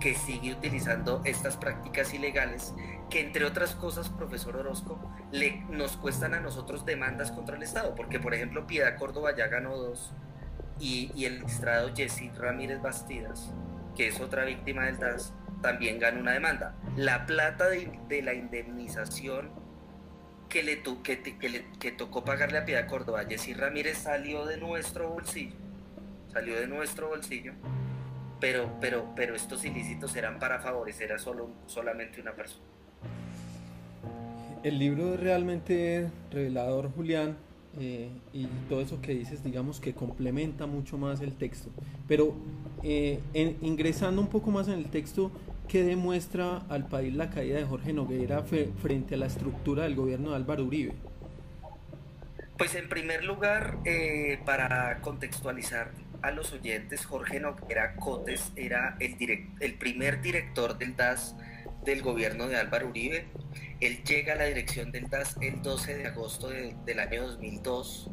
que 0.00 0.14
sigue 0.14 0.52
utilizando 0.52 1.22
estas 1.24 1.56
prácticas 1.56 2.14
ilegales 2.14 2.72
que 3.10 3.20
entre 3.20 3.44
otras 3.44 3.74
cosas, 3.74 4.08
profesor 4.08 4.56
Orozco, 4.56 4.98
le, 5.30 5.64
nos 5.70 5.96
cuestan 5.96 6.34
a 6.34 6.40
nosotros 6.40 6.84
demandas 6.86 7.32
contra 7.32 7.56
el 7.56 7.62
Estado, 7.62 7.94
porque 7.94 8.20
por 8.20 8.34
ejemplo 8.34 8.66
Piedad 8.66 8.96
Córdoba 8.96 9.34
ya 9.36 9.48
ganó 9.48 9.76
dos 9.76 10.12
y, 10.78 11.24
el 11.24 11.40
magistrado 11.40 11.94
Jesse 11.94 12.36
Ramírez 12.36 12.80
Bastidas, 12.80 13.52
que 13.96 14.08
es 14.08 14.20
otra 14.20 14.44
víctima 14.44 14.84
del 14.84 14.98
DAS, 14.98 15.32
también 15.62 15.98
ganó 15.98 16.20
una 16.20 16.32
demanda. 16.32 16.74
La 16.96 17.26
plata 17.26 17.68
de, 17.68 18.22
la 18.22 18.34
indemnización 18.34 19.50
que 20.48 20.62
le, 20.62 20.82
que, 21.02 21.66
que, 21.78 21.92
tocó 21.92 22.24
pagarle 22.24 22.58
a 22.58 22.64
Piedad 22.64 22.86
Córdoba, 22.88 23.24
Jesse 23.28 23.56
Ramírez 23.56 23.98
salió 23.98 24.44
de 24.46 24.56
nuestro 24.56 25.08
bolsillo, 25.10 25.56
salió 26.34 26.60
de 26.60 26.66
nuestro 26.66 27.08
bolsillo 27.08 27.54
pero, 28.44 28.70
pero, 28.78 29.06
pero 29.16 29.34
estos 29.34 29.64
ilícitos 29.64 30.14
eran 30.16 30.38
para 30.38 30.60
favorecer 30.60 31.10
a 31.14 31.18
solo, 31.18 31.48
solamente 31.66 32.20
una 32.20 32.32
persona. 32.32 32.62
El 34.62 34.78
libro 34.78 35.14
es 35.14 35.20
realmente 35.20 36.10
revelador, 36.30 36.90
Julián, 36.92 37.38
eh, 37.80 38.10
y 38.34 38.44
todo 38.68 38.82
eso 38.82 39.00
que 39.00 39.14
dices, 39.14 39.42
digamos 39.42 39.80
que 39.80 39.94
complementa 39.94 40.66
mucho 40.66 40.98
más 40.98 41.22
el 41.22 41.32
texto. 41.32 41.70
Pero 42.06 42.34
eh, 42.82 43.18
ingresando 43.62 44.20
un 44.20 44.28
poco 44.28 44.50
más 44.50 44.68
en 44.68 44.74
el 44.74 44.90
texto, 44.90 45.32
¿qué 45.66 45.82
demuestra 45.82 46.58
al 46.68 46.86
país 46.86 47.14
la 47.14 47.30
caída 47.30 47.56
de 47.56 47.64
Jorge 47.64 47.94
Noguera 47.94 48.42
frente 48.42 49.14
a 49.14 49.16
la 49.16 49.26
estructura 49.26 49.84
del 49.84 49.94
gobierno 49.94 50.30
de 50.30 50.36
Álvaro 50.36 50.64
Uribe? 50.64 50.92
Pues 52.58 52.74
en 52.74 52.90
primer 52.90 53.24
lugar, 53.24 53.78
eh, 53.86 54.38
para 54.44 55.00
contextualizar, 55.00 56.03
a 56.24 56.30
los 56.30 56.52
oyentes, 56.52 57.04
Jorge 57.04 57.38
Noguera 57.38 57.96
Cotes 57.96 58.50
era 58.56 58.96
el, 58.98 59.16
el 59.60 59.74
primer 59.74 60.22
director 60.22 60.78
del 60.78 60.96
DAS 60.96 61.36
del 61.84 62.00
gobierno 62.00 62.48
de 62.48 62.56
Álvaro 62.56 62.88
Uribe. 62.88 63.26
Él 63.80 64.02
llega 64.04 64.32
a 64.32 64.36
la 64.36 64.44
dirección 64.44 64.90
del 64.90 65.08
DAS 65.10 65.36
el 65.42 65.60
12 65.60 65.98
de 65.98 66.06
agosto 66.06 66.48
del 66.48 66.98
año 66.98 67.26
2002 67.28 68.10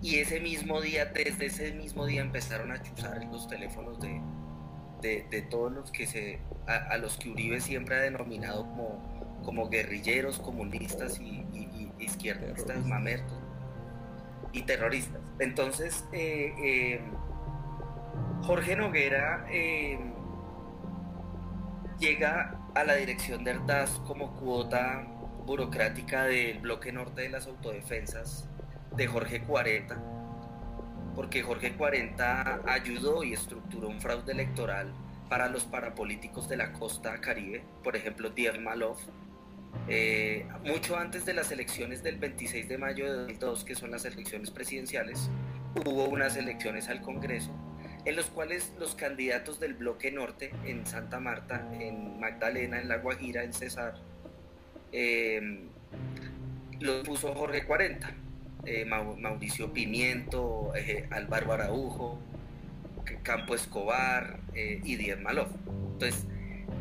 y 0.00 0.20
ese 0.20 0.40
mismo 0.40 0.80
día, 0.80 1.06
desde 1.06 1.46
ese 1.46 1.72
mismo 1.72 2.06
día 2.06 2.22
empezaron 2.22 2.72
a 2.72 2.82
chuzar 2.82 3.22
los 3.26 3.46
teléfonos 3.46 4.00
de, 4.00 5.26
de, 5.30 5.42
todos 5.42 5.70
los 5.70 5.90
que 5.90 6.06
se, 6.06 6.40
a, 6.66 6.96
los 6.96 7.18
que 7.18 7.28
Uribe 7.28 7.60
siempre 7.60 7.96
ha 7.96 8.00
denominado 8.00 8.66
como, 8.66 9.42
como 9.44 9.68
guerrilleros, 9.68 10.38
comunistas 10.38 11.20
y, 11.20 11.44
izquierdistas, 11.98 12.84
mamertos 12.86 13.38
y 14.52 14.62
terroristas. 14.62 15.20
Entonces, 15.38 16.04
eh, 16.12 16.54
eh, 16.62 17.00
Jorge 18.46 18.76
Noguera 18.76 19.46
eh, 19.48 19.98
llega 21.98 22.60
a 22.74 22.84
la 22.84 22.94
dirección 22.96 23.42
del 23.42 23.64
DAS 23.64 24.02
como 24.06 24.36
cuota 24.36 25.06
burocrática 25.46 26.24
del 26.24 26.58
bloque 26.58 26.92
norte 26.92 27.22
de 27.22 27.30
las 27.30 27.46
autodefensas 27.46 28.46
de 28.94 29.06
Jorge 29.06 29.40
40, 29.40 29.96
porque 31.14 31.42
Jorge 31.42 31.72
40 31.72 32.60
ayudó 32.66 33.24
y 33.24 33.32
estructuró 33.32 33.88
un 33.88 34.02
fraude 34.02 34.32
electoral 34.32 34.92
para 35.30 35.48
los 35.48 35.64
parapolíticos 35.64 36.46
de 36.46 36.58
la 36.58 36.74
costa 36.74 37.18
caribe, 37.22 37.64
por 37.82 37.96
ejemplo, 37.96 38.28
Diez 38.28 38.60
Malov, 38.60 38.98
eh, 39.88 40.46
mucho 40.66 40.98
antes 40.98 41.24
de 41.24 41.32
las 41.32 41.50
elecciones 41.50 42.02
del 42.02 42.18
26 42.18 42.68
de 42.68 42.76
mayo 42.76 43.06
de 43.06 43.12
2002, 43.20 43.64
que 43.64 43.74
son 43.74 43.90
las 43.90 44.04
elecciones 44.04 44.50
presidenciales, 44.50 45.30
hubo 45.86 46.04
unas 46.04 46.36
elecciones 46.36 46.90
al 46.90 47.00
Congreso 47.00 47.50
en 48.04 48.16
los 48.16 48.26
cuales 48.26 48.72
los 48.78 48.94
candidatos 48.94 49.60
del 49.60 49.74
bloque 49.74 50.10
norte, 50.12 50.52
en 50.66 50.86
Santa 50.86 51.20
Marta, 51.20 51.66
en 51.72 52.20
Magdalena, 52.20 52.80
en 52.80 52.88
La 52.88 52.98
Guajira, 52.98 53.44
en 53.44 53.54
Cesar, 53.54 53.94
eh, 54.92 55.60
lo 56.80 57.02
puso 57.02 57.34
Jorge 57.34 57.64
40, 57.64 58.14
eh, 58.66 58.84
Mauricio 58.84 59.72
Pimiento, 59.72 60.72
eh, 60.76 61.08
Álvaro 61.10 61.52
Araujo, 61.52 62.20
Campo 63.22 63.54
Escobar 63.54 64.38
y 64.54 64.96
Díaz 64.96 65.20
Malof. 65.20 65.48
Entonces, 65.92 66.26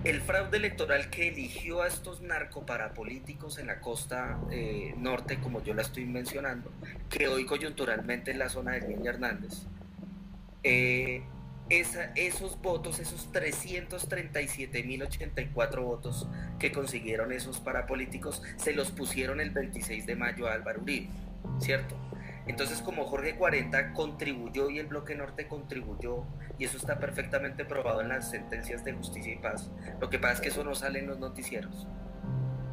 el 0.04 0.22
fraude 0.22 0.58
electoral 0.58 1.10
que 1.10 1.30
eligió 1.30 1.82
a 1.82 1.88
estos 1.88 2.22
narcoparapolíticos 2.22 3.58
en 3.58 3.68
la 3.68 3.82
costa 3.82 4.40
norte, 4.98 5.40
como 5.40 5.64
yo 5.64 5.74
la 5.74 5.82
estoy 5.82 6.06
mencionando, 6.06 6.72
que 7.10 7.28
hoy 7.28 7.46
coyunturalmente 7.46 8.32
en 8.32 8.40
la 8.40 8.50
zona 8.50 8.74
de 8.74 8.88
Niña 8.88 9.12
Hernández, 9.12 9.66
eh, 10.64 11.24
esos 11.70 12.62
votos, 12.62 13.00
esos 13.00 13.32
337.084 13.32 15.82
votos 15.82 16.28
que 16.60 16.72
consiguieron 16.72 17.32
esos 17.32 17.60
parapolíticos, 17.60 18.44
se 18.58 18.74
los 18.74 18.92
pusieron 18.92 19.42
el 19.42 19.50
26 19.52 20.06
de 20.06 20.16
mayo 20.16 20.48
a 20.48 20.54
Álvaro 20.54 20.82
Uribe, 20.82 21.10
¿cierto? 21.60 21.96
Entonces, 22.46 22.82
como 22.82 23.06
Jorge 23.06 23.36
40 23.36 23.94
contribuyó 23.94 24.70
y 24.70 24.80
el 24.80 24.88
Bloque 24.88 25.16
Norte 25.16 25.48
contribuyó, 25.48 26.26
y 26.60 26.66
eso 26.66 26.76
está 26.78 27.00
perfectamente 27.00 27.64
probado 27.66 28.02
en 28.02 28.10
las 28.10 28.30
sentencias 28.30 28.84
de 28.84 28.92
justicia 28.94 29.34
y 29.34 29.38
paz, 29.38 29.72
lo 30.00 30.10
que 30.10 30.20
pasa 30.20 30.34
es 30.34 30.42
que 30.42 30.50
eso 30.50 30.66
no 30.66 30.76
sale 30.76 31.00
en 31.00 31.08
los 31.08 31.18
noticieros. 31.20 31.88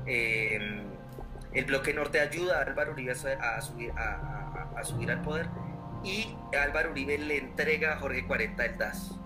Em, 0.07 0.83
el 1.53 1.65
Bloque 1.65 1.95
Norte 1.95 2.21
ayuda 2.21 2.59
a 2.59 2.63
Álvaro 2.63 2.93
Uribe 2.93 3.13
a 3.13 3.59
a 4.77 4.85
subir 4.85 5.11
al 5.11 5.23
poder 5.23 5.49
y 6.03 6.35
Álvaro 6.59 6.93
Uribe 6.93 7.19
le 7.19 7.39
entrega 7.39 7.95
a 7.95 7.97
Jorge 7.97 8.27
40 8.27 8.65
el 8.65 8.79
DAS. 8.79 9.19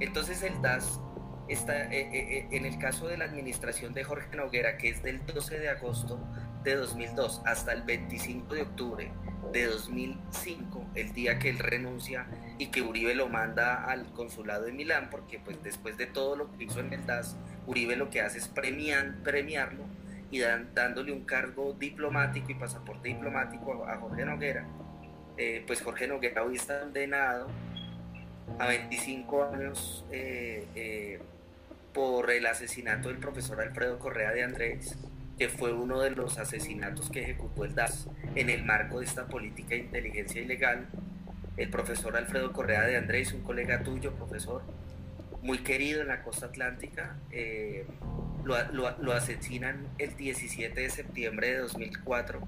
Entonces 0.00 0.42
el 0.42 0.60
DAS 0.60 1.00
está 1.48 1.84
eh, 1.86 2.00
eh, 2.00 2.10
eh, 2.12 2.48
en 2.52 2.64
el 2.64 2.78
caso 2.78 3.08
de 3.08 3.16
la 3.16 3.24
administración 3.24 3.92
de 3.94 4.04
Jorge 4.04 4.36
Noguera, 4.36 4.76
que 4.76 4.88
es 4.90 5.02
del 5.02 5.24
12 5.26 5.58
de 5.58 5.68
agosto 5.68 6.20
de 6.62 6.76
2002 6.76 7.42
hasta 7.46 7.72
el 7.72 7.82
25 7.82 8.54
de 8.54 8.62
octubre 8.62 9.12
de 9.52 9.66
2005, 9.66 10.90
el 10.94 11.12
día 11.12 11.38
que 11.38 11.48
él 11.48 11.58
renuncia 11.58 12.26
y 12.58 12.66
que 12.66 12.82
Uribe 12.82 13.14
lo 13.14 13.28
manda 13.28 13.84
al 13.84 14.12
consulado 14.12 14.64
de 14.64 14.72
Milán, 14.72 15.08
porque 15.10 15.40
pues 15.40 15.60
después 15.62 15.96
de 15.96 16.06
todo 16.06 16.36
lo 16.36 16.52
que 16.52 16.64
hizo 16.64 16.80
en 16.80 16.92
el 16.92 17.04
DAS, 17.06 17.36
Uribe 17.66 17.96
lo 17.96 18.10
que 18.10 18.20
hace 18.20 18.38
es 18.38 18.48
premiarlo 18.48 19.84
y 20.30 20.38
dándole 20.38 21.12
un 21.12 21.24
cargo 21.24 21.72
diplomático 21.72 22.52
y 22.52 22.54
pasaporte 22.54 23.08
diplomático 23.08 23.84
a 23.86 23.96
Jorge 23.96 24.24
Noguera 24.24 24.68
eh, 25.42 25.64
pues 25.66 25.80
Jorge 25.80 26.06
Noguera 26.06 26.44
hoy 26.44 26.56
está 26.56 26.80
condenado 26.80 27.48
a 28.58 28.66
25 28.66 29.44
años 29.44 30.04
eh, 30.12 30.66
eh, 30.74 31.18
por 31.94 32.30
el 32.30 32.44
asesinato 32.44 33.08
del 33.08 33.16
profesor 33.16 33.58
Alfredo 33.62 33.98
Correa 33.98 34.32
de 34.32 34.42
Andrés, 34.42 34.98
que 35.38 35.48
fue 35.48 35.72
uno 35.72 35.98
de 36.00 36.10
los 36.10 36.36
asesinatos 36.36 37.08
que 37.08 37.22
ejecutó 37.22 37.64
el 37.64 37.74
DAS 37.74 38.06
en 38.34 38.50
el 38.50 38.64
marco 38.66 39.00
de 39.00 39.06
esta 39.06 39.28
política 39.28 39.70
de 39.70 39.78
inteligencia 39.78 40.42
ilegal. 40.42 40.88
El 41.56 41.70
profesor 41.70 42.18
Alfredo 42.18 42.52
Correa 42.52 42.82
de 42.82 42.98
Andrés, 42.98 43.32
un 43.32 43.40
colega 43.40 43.82
tuyo, 43.82 44.12
profesor, 44.12 44.60
muy 45.40 45.60
querido 45.60 46.02
en 46.02 46.08
la 46.08 46.22
costa 46.22 46.46
atlántica, 46.46 47.16
lo, 48.44 48.98
lo 48.98 49.12
asesinan 49.14 49.86
el 49.96 50.14
17 50.18 50.78
de 50.78 50.90
septiembre 50.90 51.52
de 51.52 51.58
2004 51.60 52.40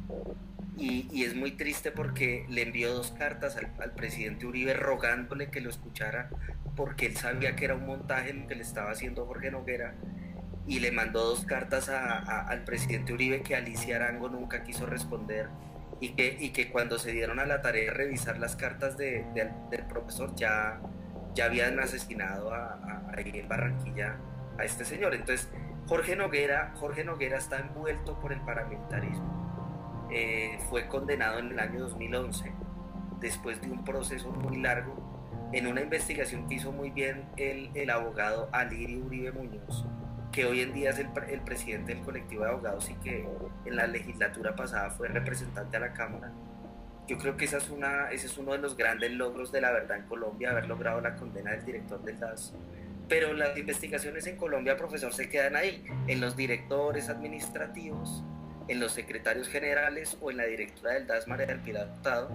y, 0.76 1.24
es 1.24 1.34
muy 1.34 1.52
triste 1.52 1.90
porque 1.90 2.46
le 2.48 2.62
envió 2.62 2.92
dos 2.94 3.12
cartas 3.12 3.56
al, 3.56 3.92
presidente 3.92 4.46
Uribe 4.46 4.74
rogándole 4.74 5.50
que 5.50 5.60
lo 5.60 5.70
escuchara 5.70 6.30
porque 6.76 7.06
él 7.06 7.16
sabía 7.16 7.56
que 7.56 7.66
era 7.66 7.74
un 7.74 7.86
montaje 7.86 8.32
lo 8.32 8.46
que 8.46 8.54
le 8.54 8.62
estaba 8.62 8.90
haciendo 8.90 9.26
Jorge 9.26 9.50
Noguera 9.50 9.94
y 10.66 10.80
le 10.80 10.90
mandó 10.90 11.24
dos 11.24 11.44
cartas 11.44 11.88
al 11.88 12.64
presidente 12.64 13.12
Uribe 13.12 13.42
que 13.42 13.54
Alicia 13.54 13.96
Arango 13.96 14.28
nunca 14.28 14.64
quiso 14.64 14.86
responder 14.86 15.48
y 16.00 16.50
que, 16.50 16.70
cuando 16.72 16.98
se 16.98 17.12
dieron 17.12 17.38
a 17.38 17.46
la 17.46 17.60
tarea 17.60 17.84
de 17.84 17.90
revisar 17.90 18.38
las 18.38 18.56
cartas 18.56 18.96
del 18.96 19.84
profesor 19.88 20.34
ya, 20.34 20.80
ya 21.34 21.44
habían 21.44 21.78
asesinado 21.80 22.52
a, 22.52 23.10
ahí 23.14 23.30
en 23.34 23.48
Barranquilla 23.48 24.16
a 24.58 24.64
este 24.64 24.84
señor. 24.84 25.14
Entonces 25.14 25.48
Jorge 25.86 26.16
Noguera, 26.16 26.72
Jorge 26.76 27.04
Noguera 27.04 27.36
está 27.36 27.58
envuelto 27.58 28.18
por 28.20 28.32
el 28.32 28.40
paramilitarismo 28.40 29.51
eh, 30.12 30.58
fue 30.68 30.88
condenado 30.88 31.38
en 31.38 31.52
el 31.52 31.58
año 31.58 31.80
2011, 31.80 32.52
después 33.20 33.60
de 33.62 33.70
un 33.70 33.84
proceso 33.84 34.30
muy 34.30 34.58
largo, 34.58 34.94
en 35.52 35.66
una 35.66 35.80
investigación 35.80 36.46
que 36.48 36.56
hizo 36.56 36.70
muy 36.72 36.90
bien 36.90 37.24
el, 37.36 37.88
abogado 37.90 38.48
Alirio 38.52 39.04
Uribe 39.04 39.32
Muñoz, 39.32 39.86
que 40.30 40.44
hoy 40.44 40.60
en 40.60 40.72
día 40.72 40.90
es 40.90 40.98
el, 40.98 41.08
el, 41.28 41.40
presidente 41.40 41.94
del 41.94 42.04
colectivo 42.04 42.44
de 42.44 42.50
abogados 42.50 42.90
y 42.90 42.94
que 42.96 43.26
en 43.64 43.76
la 43.76 43.86
legislatura 43.86 44.54
pasada 44.54 44.90
fue 44.90 45.08
representante 45.08 45.76
a 45.76 45.80
la 45.80 45.92
Cámara. 45.92 46.32
Yo 47.06 47.18
creo 47.18 47.36
que 47.36 47.46
esa 47.46 47.58
es 47.58 47.68
una, 47.70 48.10
ese 48.10 48.26
es 48.26 48.38
uno 48.38 48.52
de 48.52 48.58
los 48.58 48.76
grandes 48.76 49.12
logros 49.12 49.50
de 49.50 49.60
la 49.60 49.72
verdad 49.72 49.98
en 49.98 50.06
Colombia, 50.06 50.50
haber 50.50 50.68
logrado 50.68 51.00
la 51.00 51.16
condena 51.16 51.50
del 51.52 51.64
director 51.64 52.02
del 52.02 52.18
DAS. 52.18 52.54
Pero 53.08 53.32
las 53.34 53.56
investigaciones 53.58 54.26
en 54.26 54.36
Colombia, 54.36 54.76
profesor, 54.76 55.12
se 55.12 55.28
quedan 55.28 55.56
ahí, 55.56 55.84
en 56.06 56.20
los 56.20 56.36
directores 56.36 57.08
administrativos, 57.08 58.24
en 58.68 58.80
los 58.80 58.92
secretarios 58.92 59.48
generales 59.48 60.16
o 60.20 60.30
en 60.30 60.36
la 60.38 60.44
directora 60.44 60.94
del 60.94 61.06
DAS, 61.06 61.28
María 61.28 61.46
del 61.46 61.60
Pilar 61.60 61.88
Hurtado, 61.88 62.30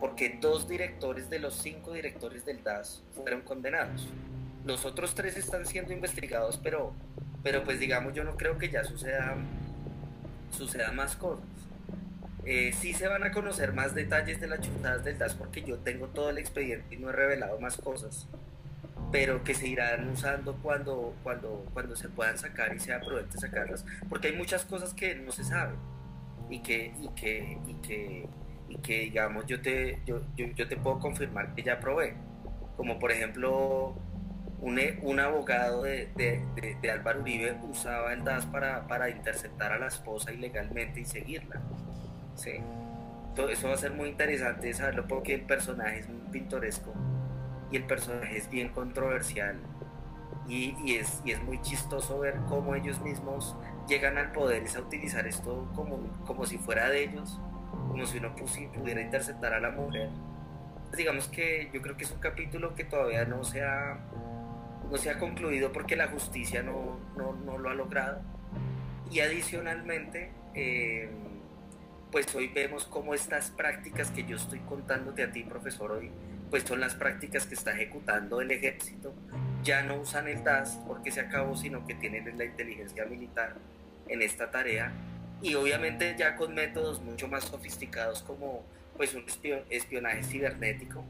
porque 0.00 0.38
dos 0.40 0.68
directores 0.68 1.30
de 1.30 1.38
los 1.38 1.54
cinco 1.54 1.92
directores 1.92 2.44
del 2.44 2.62
DAS 2.62 3.02
fueron 3.14 3.42
condenados. 3.42 4.08
Los 4.64 4.84
otros 4.84 5.14
tres 5.14 5.36
están 5.36 5.66
siendo 5.66 5.92
investigados, 5.92 6.58
pero, 6.62 6.92
pero 7.42 7.64
pues 7.64 7.78
digamos, 7.78 8.14
yo 8.14 8.24
no 8.24 8.36
creo 8.36 8.58
que 8.58 8.68
ya 8.68 8.84
suceda, 8.84 9.36
suceda 10.50 10.92
más 10.92 11.16
cosas. 11.16 11.44
Eh, 12.44 12.72
sí 12.72 12.94
se 12.94 13.08
van 13.08 13.24
a 13.24 13.32
conocer 13.32 13.72
más 13.72 13.94
detalles 13.94 14.40
de 14.40 14.46
las 14.46 14.60
chutadas 14.60 15.04
del 15.04 15.18
DAS 15.18 15.34
porque 15.34 15.62
yo 15.62 15.78
tengo 15.78 16.06
todo 16.08 16.30
el 16.30 16.38
expediente 16.38 16.94
y 16.94 16.98
no 16.98 17.10
he 17.10 17.12
revelado 17.12 17.58
más 17.58 17.76
cosas, 17.76 18.28
pero 19.12 19.44
que 19.44 19.54
se 19.54 19.68
irán 19.68 20.10
usando 20.10 20.54
cuando, 20.62 21.14
cuando, 21.22 21.64
cuando 21.72 21.96
se 21.96 22.08
puedan 22.08 22.38
sacar 22.38 22.74
y 22.74 22.80
sea 22.80 23.00
prudente 23.00 23.38
sacarlas, 23.38 23.84
porque 24.08 24.28
hay 24.28 24.36
muchas 24.36 24.64
cosas 24.64 24.92
que 24.94 25.14
no 25.14 25.32
se 25.32 25.44
saben 25.44 25.76
y 26.50 26.60
que, 26.60 26.92
y 27.00 27.08
que, 27.08 27.58
y 28.68 28.78
que 28.78 29.00
digamos 29.00 29.46
yo 29.46 29.60
te, 29.60 30.00
yo, 30.06 30.20
yo, 30.36 30.68
te 30.68 30.76
puedo 30.76 30.98
confirmar 30.98 31.54
que 31.54 31.62
ya 31.62 31.78
probé. 31.80 32.14
Como 32.76 32.98
por 32.98 33.10
ejemplo 33.10 33.94
un, 34.60 34.78
un 35.02 35.20
abogado 35.20 35.82
de, 35.82 36.08
de, 36.16 36.76
de, 36.80 36.90
Álvaro 36.90 37.20
Uribe 37.20 37.56
usaba 37.70 38.12
el 38.12 38.24
DAS 38.24 38.46
para, 38.46 38.86
para, 38.86 39.08
interceptar 39.08 39.72
a 39.72 39.78
la 39.78 39.86
esposa 39.86 40.32
ilegalmente 40.32 41.00
y 41.00 41.04
seguirla. 41.04 41.60
¿sí? 42.34 42.60
Todo 43.34 43.48
eso 43.48 43.68
va 43.68 43.74
a 43.74 43.78
ser 43.78 43.92
muy 43.92 44.08
interesante 44.08 44.72
saberlo 44.74 45.06
porque 45.06 45.34
el 45.34 45.42
personaje 45.42 46.00
es 46.00 46.08
muy 46.08 46.20
pintoresco 46.30 46.92
y 47.70 47.76
el 47.76 47.84
personaje 47.84 48.36
es 48.36 48.48
bien 48.48 48.68
controversial 48.70 49.58
y, 50.48 50.76
y, 50.84 50.96
es, 50.96 51.22
y 51.24 51.32
es 51.32 51.42
muy 51.42 51.60
chistoso 51.62 52.20
ver 52.20 52.36
cómo 52.48 52.74
ellos 52.74 53.00
mismos 53.00 53.56
llegan 53.88 54.18
al 54.18 54.32
poder 54.32 54.64
y 54.64 54.76
a 54.76 54.80
utilizar 54.80 55.26
esto 55.26 55.70
como, 55.74 55.98
como 56.24 56.46
si 56.46 56.58
fuera 56.58 56.88
de 56.88 57.04
ellos 57.04 57.40
como 57.88 58.06
si 58.06 58.18
uno 58.18 58.34
pudiera 58.74 59.00
interceptar 59.00 59.54
a 59.54 59.60
la 59.60 59.70
mujer. 59.70 60.10
Pues 60.84 60.98
digamos 60.98 61.28
que 61.28 61.70
yo 61.72 61.82
creo 61.82 61.96
que 61.96 62.04
es 62.04 62.10
un 62.10 62.18
capítulo 62.18 62.74
que 62.74 62.84
todavía 62.84 63.24
no 63.24 63.44
se 63.44 63.62
ha, 63.62 63.98
no 64.90 64.96
se 64.96 65.10
ha 65.10 65.18
concluido 65.18 65.72
porque 65.72 65.96
la 65.96 66.08
justicia 66.08 66.62
no, 66.62 66.98
no, 67.16 67.32
no 67.32 67.58
lo 67.58 67.70
ha 67.70 67.74
logrado. 67.74 68.20
Y 69.10 69.20
adicionalmente, 69.20 70.32
eh, 70.54 71.08
pues 72.10 72.34
hoy 72.34 72.48
vemos 72.48 72.84
cómo 72.84 73.14
estas 73.14 73.50
prácticas 73.50 74.10
que 74.10 74.24
yo 74.24 74.36
estoy 74.36 74.60
contándote 74.60 75.22
a 75.22 75.32
ti, 75.32 75.42
profesor, 75.42 75.92
hoy, 75.92 76.10
pues 76.50 76.62
son 76.64 76.80
las 76.80 76.94
prácticas 76.94 77.46
que 77.46 77.54
está 77.54 77.72
ejecutando 77.72 78.40
el 78.40 78.50
ejército. 78.50 79.14
Ya 79.62 79.82
no 79.82 79.96
usan 79.96 80.28
el 80.28 80.44
DAS 80.44 80.78
porque 80.86 81.10
se 81.10 81.20
acabó, 81.20 81.56
sino 81.56 81.86
que 81.86 81.94
tienen 81.94 82.38
la 82.38 82.44
inteligencia 82.44 83.04
militar 83.06 83.54
en 84.08 84.22
esta 84.22 84.50
tarea 84.50 84.92
y 85.42 85.54
obviamente 85.54 86.14
ya 86.18 86.36
con 86.36 86.54
métodos 86.54 87.02
mucho 87.02 87.28
más 87.28 87.44
sofisticados 87.44 88.22
como 88.22 88.64
pues 88.96 89.14
un 89.14 89.24
espionaje 89.70 90.22
cibernético 90.22 91.04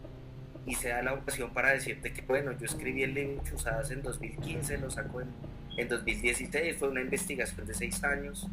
y 0.66 0.74
se 0.74 0.88
da 0.88 1.02
la 1.02 1.14
ocasión 1.14 1.50
para 1.52 1.70
decirte 1.70 2.12
que 2.12 2.22
bueno, 2.22 2.52
yo 2.58 2.66
escribí 2.66 3.04
el 3.04 3.14
libro 3.14 3.42
Chuzadas 3.44 3.90
en 3.92 4.02
2015, 4.02 4.78
lo 4.78 4.90
sacó 4.90 5.20
en, 5.20 5.28
en 5.76 5.88
2016, 5.88 6.76
fue 6.76 6.88
una 6.88 7.02
investigación 7.02 7.66
de 7.66 7.74
seis 7.74 8.02
años, 8.02 8.48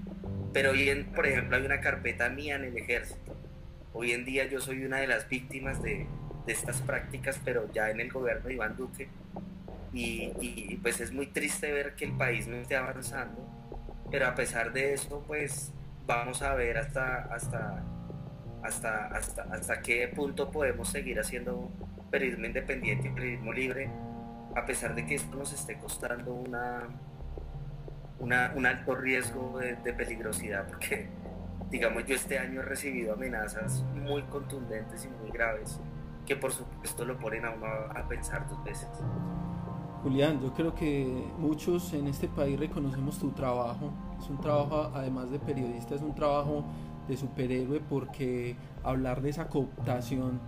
pero 0.54 0.72
hoy 0.72 0.90
en, 0.90 1.06
por 1.06 1.26
ejemplo 1.26 1.58
hay 1.58 1.66
una 1.66 1.82
carpeta 1.82 2.30
mía 2.30 2.56
en 2.56 2.66
el 2.66 2.78
ejército. 2.78 3.36
Hoy 3.94 4.12
en 4.12 4.26
día 4.26 4.46
yo 4.46 4.60
soy 4.62 4.86
una 4.86 4.98
de 4.98 5.08
las 5.08 5.28
víctimas 5.28 5.82
de, 5.82 6.06
de 6.46 6.54
estas 6.54 6.82
prácticas, 6.82 7.40
pero 7.44 7.72
ya 7.72 7.90
en 7.90 8.00
el 8.00 8.12
gobierno 8.12 8.48
de 8.48 8.54
Iván 8.54 8.76
Duque. 8.78 9.10
Y, 9.94 10.78
pues 10.82 11.00
es 11.02 11.12
muy 11.14 11.28
triste 11.28 11.72
ver 11.72 11.96
que 11.96 12.06
el 12.06 12.14
país 12.14 12.48
no 12.48 12.56
esté 12.56 12.76
avanzando 12.76 13.54
pero 14.14 14.28
a 14.28 14.36
pesar 14.36 14.72
de 14.72 14.94
eso, 14.94 15.24
pues 15.26 15.74
vamos 16.06 16.44
a 16.44 16.54
ver 16.54 16.78
hasta, 16.78 17.24
hasta, 17.34 17.84
hasta, 18.62 19.08
hasta, 19.08 19.42
hasta 19.52 19.82
qué 19.82 20.08
punto 20.08 20.52
podemos 20.52 20.90
seguir 20.90 21.20
haciendo 21.20 21.72
periodismo 22.12 22.46
independiente 22.46 23.08
y 23.08 23.12
periodismo 23.12 23.52
libre, 23.52 23.90
a 24.56 24.68
pesar 24.68 24.94
de 24.94 25.08
que 25.08 25.16
esto 25.16 25.36
nos 25.36 25.52
esté 25.52 25.80
costando 25.80 26.32
una, 26.32 26.90
una 28.20 28.54
un 28.56 28.68
alto 28.68 28.94
riesgo 28.94 29.58
de, 29.58 29.94
peligrosidad, 29.94 30.68
porque 30.68 31.08
digamos 31.72 32.06
yo 32.06 32.14
este 32.14 32.38
año 32.38 32.62
he 32.62 32.66
recibido 32.66 33.14
amenazas 33.14 33.82
muy 33.96 34.22
contundentes 34.24 35.06
y 35.06 35.08
muy 35.08 35.32
graves 35.32 35.80
que 36.26 36.36
por 36.36 36.52
supuesto 36.52 37.06
lo 37.06 37.18
ponen 37.18 37.46
a 37.46 38.08
pensar 38.08 38.48
dos 38.50 38.64
veces. 38.64 38.90
Julián, 40.04 40.42
yo 40.42 40.52
creo 40.54 40.76
que 40.76 41.32
muchos 41.38 41.94
en 41.94 42.08
este 42.08 42.28
país 42.28 42.60
reconocemos 42.60 43.18
tu 43.20 43.32
trabajo. 43.32 43.90
Es 44.20 44.30
un 44.30 44.38
trabajo, 44.38 44.92
además 44.94 45.32
de 45.32 45.40
periodista, 45.40 45.96
es 45.96 46.02
un 46.02 46.14
trabajo 46.14 46.66
de 47.08 47.16
superhéroe 47.16 47.80
porque 47.80 48.58
hablar 48.84 49.22
de 49.22 49.30
esa 49.30 49.48
cooptación 49.48 50.42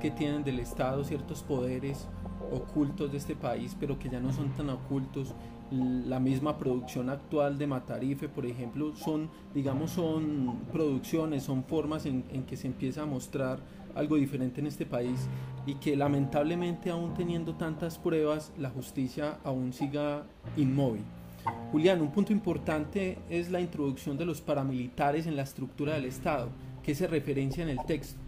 que 0.00 0.12
tienen 0.12 0.44
del 0.44 0.60
Estado 0.60 1.02
ciertos 1.02 1.42
poderes 1.42 2.08
ocultos 2.52 3.10
de 3.10 3.18
este 3.18 3.34
país, 3.34 3.76
pero 3.78 3.98
que 3.98 4.08
ya 4.08 4.20
no 4.20 4.32
son 4.32 4.50
tan 4.50 4.70
ocultos. 4.70 5.34
La 5.70 6.18
misma 6.18 6.58
producción 6.58 7.10
actual 7.10 7.56
de 7.56 7.66
Matarife, 7.66 8.28
por 8.28 8.44
ejemplo, 8.44 8.94
son, 8.96 9.30
digamos, 9.54 9.92
son 9.92 10.64
producciones, 10.72 11.44
son 11.44 11.62
formas 11.62 12.06
en, 12.06 12.24
en 12.32 12.44
que 12.44 12.56
se 12.56 12.66
empieza 12.66 13.02
a 13.02 13.06
mostrar 13.06 13.60
algo 13.94 14.16
diferente 14.16 14.60
en 14.60 14.66
este 14.66 14.86
país 14.86 15.28
y 15.66 15.74
que 15.74 15.96
lamentablemente 15.96 16.90
aún 16.90 17.14
teniendo 17.14 17.54
tantas 17.54 17.98
pruebas 17.98 18.52
la 18.58 18.70
justicia 18.70 19.38
aún 19.44 19.72
siga 19.72 20.24
inmóvil. 20.56 21.02
Julián, 21.72 22.00
un 22.00 22.10
punto 22.10 22.32
importante 22.32 23.18
es 23.28 23.50
la 23.50 23.60
introducción 23.60 24.18
de 24.18 24.26
los 24.26 24.40
paramilitares 24.40 25.26
en 25.26 25.36
la 25.36 25.42
estructura 25.42 25.94
del 25.94 26.04
Estado, 26.04 26.48
que 26.82 26.94
se 26.94 27.06
referencia 27.06 27.62
en 27.62 27.70
el 27.70 27.84
texto. 27.86 28.18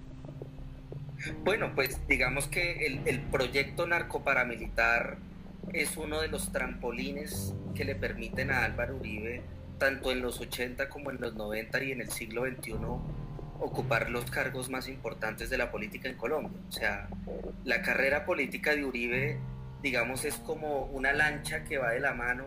Bueno, 1.45 1.73
pues 1.75 2.01
digamos 2.09 2.47
que 2.49 2.87
el, 2.87 3.01
el 3.07 3.21
proyecto 3.21 3.87
narcoparamilitar 3.87 5.19
es 5.73 5.97
uno 5.97 6.21
de 6.21 6.29
los 6.29 6.53
trampolines 6.53 7.55
que 7.75 7.85
le 7.85 7.95
permiten 7.95 8.51
a 8.51 8.65
Álvaro 8.65 8.97
Uribe, 8.97 9.43
tanto 9.79 10.13
en 10.13 10.21
los 10.21 10.41
80 10.41 10.89
como 10.89 11.11
en 11.11 11.21
los 11.21 11.35
90 11.35 11.83
y 11.83 11.93
en 11.93 12.01
el 12.01 12.11
siglo 12.11 12.45
XXI, 12.47 12.75
ocupar 13.61 14.11
los 14.11 14.31
cargos 14.31 14.69
más 14.69 14.89
importantes 14.89 15.51
de 15.51 15.59
la 15.59 15.71
política 15.71 16.09
en 16.09 16.17
Colombia. 16.17 16.59
O 16.69 16.73
sea, 16.73 17.09
la 17.65 17.83
carrera 17.83 18.25
política 18.25 18.75
de 18.75 18.85
Uribe, 18.85 19.39
digamos, 19.83 20.25
es 20.25 20.37
como 20.37 20.85
una 20.87 21.13
lancha 21.13 21.65
que 21.65 21.79
va 21.79 21.91
de 21.91 22.01
la 22.01 22.13
mano 22.13 22.45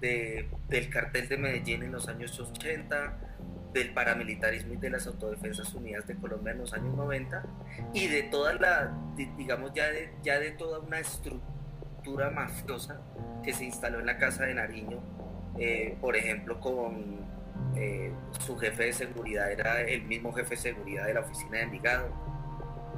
de, 0.00 0.48
del 0.68 0.88
cartel 0.90 1.28
de 1.28 1.36
Medellín 1.36 1.82
en 1.82 1.92
los 1.92 2.08
años 2.08 2.38
80, 2.38 3.18
del 3.72 3.92
paramilitarismo 3.92 4.74
y 4.74 4.76
de 4.78 4.90
las 4.90 5.06
autodefensas 5.06 5.74
unidas 5.74 6.06
de 6.06 6.16
Colombia 6.16 6.52
en 6.52 6.58
los 6.58 6.72
años 6.72 6.96
90 6.96 7.44
y 7.92 8.06
de 8.06 8.22
toda 8.24 8.54
la, 8.54 8.92
digamos, 9.36 9.72
ya 9.74 9.90
de, 9.90 10.10
ya 10.22 10.38
de 10.38 10.52
toda 10.52 10.78
una 10.78 10.98
estructura 10.98 11.57
mafiosa 12.16 13.00
que 13.42 13.52
se 13.52 13.64
instaló 13.64 14.00
en 14.00 14.06
la 14.06 14.18
Casa 14.18 14.44
de 14.44 14.54
Nariño, 14.54 15.00
eh, 15.58 15.96
por 16.00 16.16
ejemplo, 16.16 16.60
con 16.60 17.26
eh, 17.76 18.12
su 18.40 18.56
jefe 18.56 18.84
de 18.84 18.92
seguridad 18.92 19.50
era 19.52 19.80
el 19.82 20.02
mismo 20.02 20.32
jefe 20.32 20.50
de 20.50 20.56
seguridad 20.56 21.06
de 21.06 21.14
la 21.14 21.20
oficina 21.20 21.58
de 21.58 21.62
Envigado. 21.62 22.08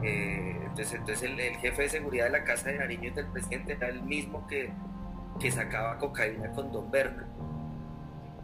Eh, 0.02 0.56
entonces, 0.62 0.94
entonces 0.94 1.22
el, 1.30 1.38
jefe 1.56 1.82
de 1.82 1.88
seguridad 1.88 2.24
de 2.24 2.30
la 2.30 2.44
casa 2.44 2.70
de 2.70 2.78
Nariño 2.78 3.12
del 3.12 3.26
presidente 3.26 3.72
era 3.72 3.88
el 3.88 4.02
mismo 4.02 4.46
que, 4.46 4.70
que 5.38 5.50
sacaba 5.50 5.98
cocaína 5.98 6.50
con 6.52 6.72
Don 6.72 6.90
Berna. 6.90 7.26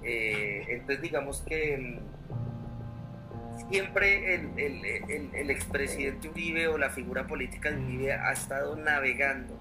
Eh, 0.03 0.67
entonces 0.69 1.01
digamos 1.01 1.41
que 1.43 1.79
mm, 1.79 3.71
siempre 3.71 4.35
el, 4.35 4.59
el, 4.59 5.35
el, 5.35 5.51
expresidente 5.51 6.29
Uribe 6.29 6.69
o 6.69 6.79
la 6.79 6.91
figura 6.91 7.27
política 7.27 7.71
de 7.71 7.79
Uribe 7.83 8.13
ha 8.13 8.33
estado 8.33 8.77
navegando 8.77 9.59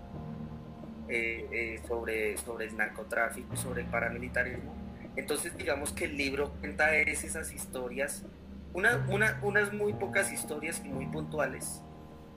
sobre, 1.87 2.37
sobre 2.37 2.65
el 2.65 2.77
narcotráfico 2.77 3.55
sobre 3.55 3.81
el 3.81 3.87
paramilitarismo. 3.87 4.73
Entonces 5.15 5.55
digamos 5.57 5.91
que 5.93 6.05
el 6.05 6.17
libro 6.17 6.51
cuenta 6.59 6.95
esas 6.95 7.53
historias, 7.53 8.23
una, 8.73 9.07
unas 9.41 9.73
muy 9.73 9.93
pocas 9.93 10.31
historias 10.31 10.81
y 10.83 10.89
muy 10.89 11.05
puntuales 11.05 11.81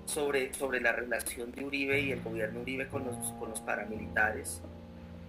sobre, 0.09 0.55
sobre 0.55 0.81
la 0.81 0.93
relación 0.93 1.53
de 1.53 1.65
Uribe 1.65 2.01
y 2.01 2.13
el 2.13 2.23
gobierno 2.23 2.61
Uribe 2.61 2.89
con 2.89 3.05
los, 3.05 3.17
con 3.39 3.51
los 3.51 3.61
paramilitares, 3.61 4.63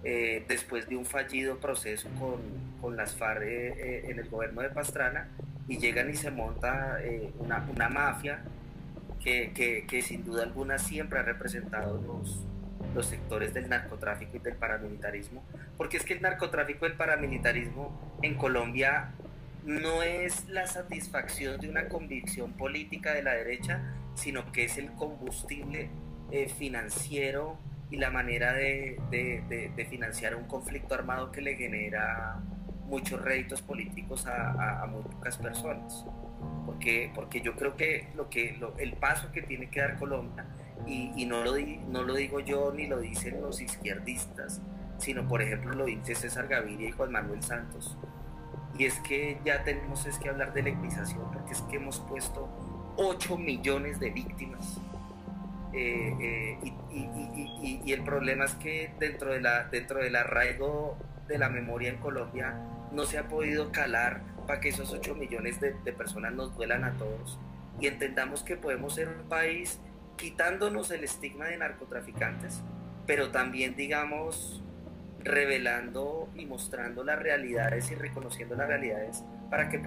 eh, 0.02 0.42
después 0.48 0.88
de 0.88 0.96
un 0.96 1.04
fallido 1.04 1.58
proceso 1.58 2.08
con, 2.18 2.40
con 2.80 2.96
las 2.96 3.14
FARC 3.14 3.42
eh, 3.42 3.68
eh, 3.76 4.02
en 4.08 4.18
el 4.18 4.28
gobierno 4.30 4.62
de 4.62 4.70
Pastrana, 4.70 5.28
y 5.68 5.78
llegan 5.78 6.08
y 6.08 6.14
se 6.14 6.30
monta 6.30 6.98
una, 7.38 7.64
una, 7.70 7.88
mafia 7.88 8.42
que, 9.22 9.52
que, 9.86 10.02
sin 10.02 10.24
duda 10.24 10.42
alguna 10.42 10.78
siempre 10.78 11.20
ha 11.20 11.22
representado 11.22 12.00
los, 12.02 12.40
los 12.94 13.06
sectores 13.06 13.54
del 13.54 13.68
narcotráfico 13.68 14.36
y 14.36 14.40
del 14.40 14.56
paramilitarismo, 14.56 15.44
porque 15.76 15.96
es 15.96 16.04
que 16.04 16.14
el 16.14 16.22
narcotráfico 16.22 16.86
y 16.86 16.90
el 16.90 16.96
paramilitarismo 16.96 18.18
en 18.22 18.34
Colombia 18.34 19.12
no 19.64 20.02
es 20.02 20.48
la 20.48 20.66
satisfacción 20.66 21.60
de 21.60 21.68
una 21.68 21.88
convicción 21.88 22.52
política 22.52 23.12
de 23.12 23.22
la 23.22 23.32
derecha, 23.32 23.80
sino 24.14 24.50
que 24.52 24.64
es 24.64 24.78
el 24.78 24.90
combustible 24.92 25.90
eh, 26.30 26.48
financiero 26.48 27.58
y 27.90 27.96
la 27.96 28.10
manera 28.10 28.52
de, 28.52 28.98
financiar 29.90 30.36
un 30.36 30.44
conflicto 30.44 30.94
armado 30.94 31.32
que 31.32 31.40
le 31.40 31.56
genera 31.56 32.38
muchos 32.86 33.20
réditos 33.20 33.62
políticos 33.62 34.26
a, 34.26 34.82
a, 34.82 34.86
muy 34.86 35.02
pocas 35.02 35.36
personas. 35.36 36.04
Porque, 36.66 37.10
porque 37.14 37.40
yo 37.40 37.56
creo 37.56 37.76
que, 37.76 38.08
lo 38.14 38.30
que 38.30 38.58
el 38.78 38.92
paso 38.94 39.32
que 39.32 39.42
tiene 39.42 39.68
que 39.70 39.80
dar 39.80 39.98
Colombia, 39.98 40.46
y, 40.86 41.24
no, 41.26 41.44
lo 41.44 41.52
no 41.88 42.02
lo 42.02 42.14
digo 42.14 42.40
yo 42.40 42.72
ni 42.72 42.86
lo 42.86 42.98
dicen 42.98 43.40
los 43.40 43.60
izquierdistas, 43.60 44.60
sino 44.98 45.26
por 45.26 45.42
ejemplo 45.42 45.74
lo 45.74 45.84
dice 45.86 46.14
César 46.14 46.48
Gaviria 46.48 46.88
y 46.88 46.92
Juan 46.92 47.12
Manuel 47.12 47.42
Santos, 47.42 47.96
y 48.78 48.84
es 48.84 48.98
que 49.00 49.38
ya 49.44 49.62
tenemos 49.64 50.06
es 50.06 50.18
que 50.18 50.28
hablar 50.28 50.52
de 50.52 50.62
legalización, 50.62 51.30
porque 51.32 51.52
es 51.52 51.62
que 51.62 51.76
hemos 51.76 52.00
puesto 52.00 52.48
8 52.96 53.36
millones 53.38 54.00
de 54.00 54.10
víctimas. 54.10 54.78
Eh, 55.72 56.16
eh, 56.20 56.72
y, 56.92 57.92
el 57.92 58.02
problema 58.02 58.44
es 58.44 58.54
que 58.54 58.92
dentro, 58.98 59.32
de 59.32 59.40
la, 59.40 59.64
dentro 59.64 60.00
del 60.00 60.16
arraigo 60.16 60.96
de 61.28 61.38
la 61.38 61.48
memoria 61.48 61.90
en 61.90 61.98
Colombia 61.98 62.58
no 62.90 63.04
se 63.04 63.18
ha 63.18 63.28
podido 63.28 63.70
calar 63.70 64.22
para 64.48 64.60
que 64.60 64.70
esos 64.70 64.92
8 64.92 65.14
millones 65.14 65.60
de, 65.60 65.74
de 65.84 65.92
personas 65.92 66.32
nos 66.32 66.56
duelan 66.56 66.82
a 66.82 66.92
todos 66.94 67.38
y 67.80 67.86
entendamos 67.86 68.42
que 68.42 68.56
podemos 68.56 68.94
ser 68.94 69.08
un 69.08 69.28
país 69.28 69.80
quitándonos 70.20 70.90
el 70.90 71.02
estigma 71.02 71.46
de 71.46 71.56
narcotraficantes, 71.56 72.60
pero 73.06 73.30
también 73.30 73.74
digamos 73.74 74.62
revelando 75.24 76.28
y 76.34 76.44
mostrando 76.44 77.04
las 77.04 77.18
realidades 77.18 77.90
y 77.90 77.94
reconociendo 77.94 78.54
las 78.54 78.68
realidades 78.68 79.24
para 79.50 79.70
que, 79.70 79.78